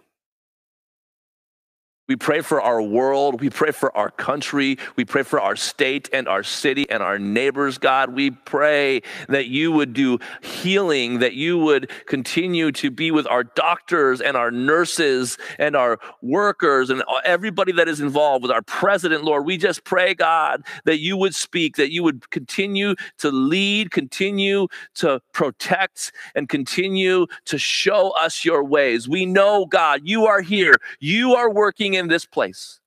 We 2.12 2.18
pray 2.18 2.41
for 2.41 2.62
our 2.62 2.82
world. 2.82 3.39
We 3.39 3.49
pray 3.49 3.72
for 3.72 3.95
our 3.95 4.09
country. 4.09 4.78
We 4.97 5.05
pray 5.05 5.24
for 5.24 5.39
our 5.39 5.55
state 5.55 6.09
and 6.12 6.28
our 6.28 6.43
city 6.43 6.89
and 6.89 7.01
our 7.01 7.18
neighbors, 7.18 7.78
God. 7.78 8.14
We 8.14 8.32
pray 8.32 9.03
that 9.30 9.47
you 9.47 9.72
would 9.72 9.93
do 9.93 10.20
healing, 10.41 11.20
that 11.20 11.36
you 11.36 11.57
would 11.57 11.89
continue 12.07 12.74
to 12.74 12.91
be 12.91 13.12
with 13.12 13.26
our 13.28 13.45
doctors 13.45 14.20
and 14.20 14.36
our 14.36 14.51
nurses 14.51 15.38
and 15.57 15.74
our 15.74 15.99
workers 16.22 16.89
and 16.89 17.01
everybody 17.24 17.72
that 17.72 17.88
is 17.88 18.01
involved 18.01 18.43
with 18.43 18.51
our 18.51 18.62
president, 18.62 19.24
Lord. 19.24 19.45
We 19.45 19.55
just 19.55 19.86
pray, 19.86 20.14
God, 20.14 20.66
that 20.84 20.99
you 20.99 21.16
would 21.16 21.34
speak, 21.34 21.78
that 21.78 21.93
you 21.93 22.03
would 22.03 22.30
continue 22.30 22.95
to 23.20 23.32
lead, 23.32 23.91
continue 23.91 24.68
to 24.95 25.22
protect, 25.32 26.12
and 26.36 26.49
continue 26.49 27.28
to 27.45 27.57
show 27.57 28.09
us 28.20 28.43
your 28.43 28.66
ways. 28.66 29.07
We 29.07 29.26
know, 29.26 29.66
God, 29.66 30.01
you 30.03 30.26
are 30.26 30.41
here. 30.41 30.76
You 30.99 31.36
are 31.36 31.49
working 31.49 31.93
in 31.93 32.01
in 32.02 32.10
this 32.10 32.26
place. 32.26 32.82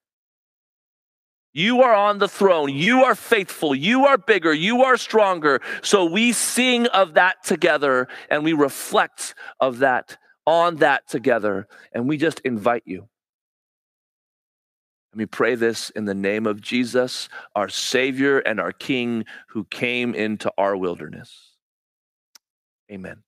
You 1.55 1.83
are 1.83 1.95
on 1.95 2.19
the 2.19 2.29
throne. 2.29 2.69
You 2.69 3.05
are 3.05 3.15
faithful. 3.15 3.75
You 3.75 4.07
are 4.07 4.19
bigger. 4.19 4.53
You 4.53 4.83
are 4.83 4.97
stronger. 4.97 5.61
So 5.83 6.05
we 6.05 6.33
sing 6.33 6.89
of 6.89 7.15
that 7.15 7.45
together 7.45 8.09
and 8.29 8.43
we 8.43 8.53
reflect 8.53 9.37
of 9.61 9.79
that 9.79 10.19
on 10.47 10.77
that 10.77 11.09
together. 11.09 11.69
And 11.93 12.09
we 12.09 12.17
just 12.17 12.41
invite 12.41 12.83
you. 12.85 13.09
And 15.13 15.21
we 15.21 15.27
pray 15.27 15.55
this 15.55 15.91
in 15.91 16.07
the 16.07 16.15
name 16.15 16.45
of 16.45 16.61
Jesus, 16.61 17.29
our 17.55 17.69
Savior 17.69 18.41
and 18.41 18.59
our 18.59 18.73
King 18.73 19.25
who 19.51 19.63
came 19.63 20.13
into 20.13 20.53
our 20.59 20.77
wilderness. 20.77 21.53
Amen. 22.91 23.23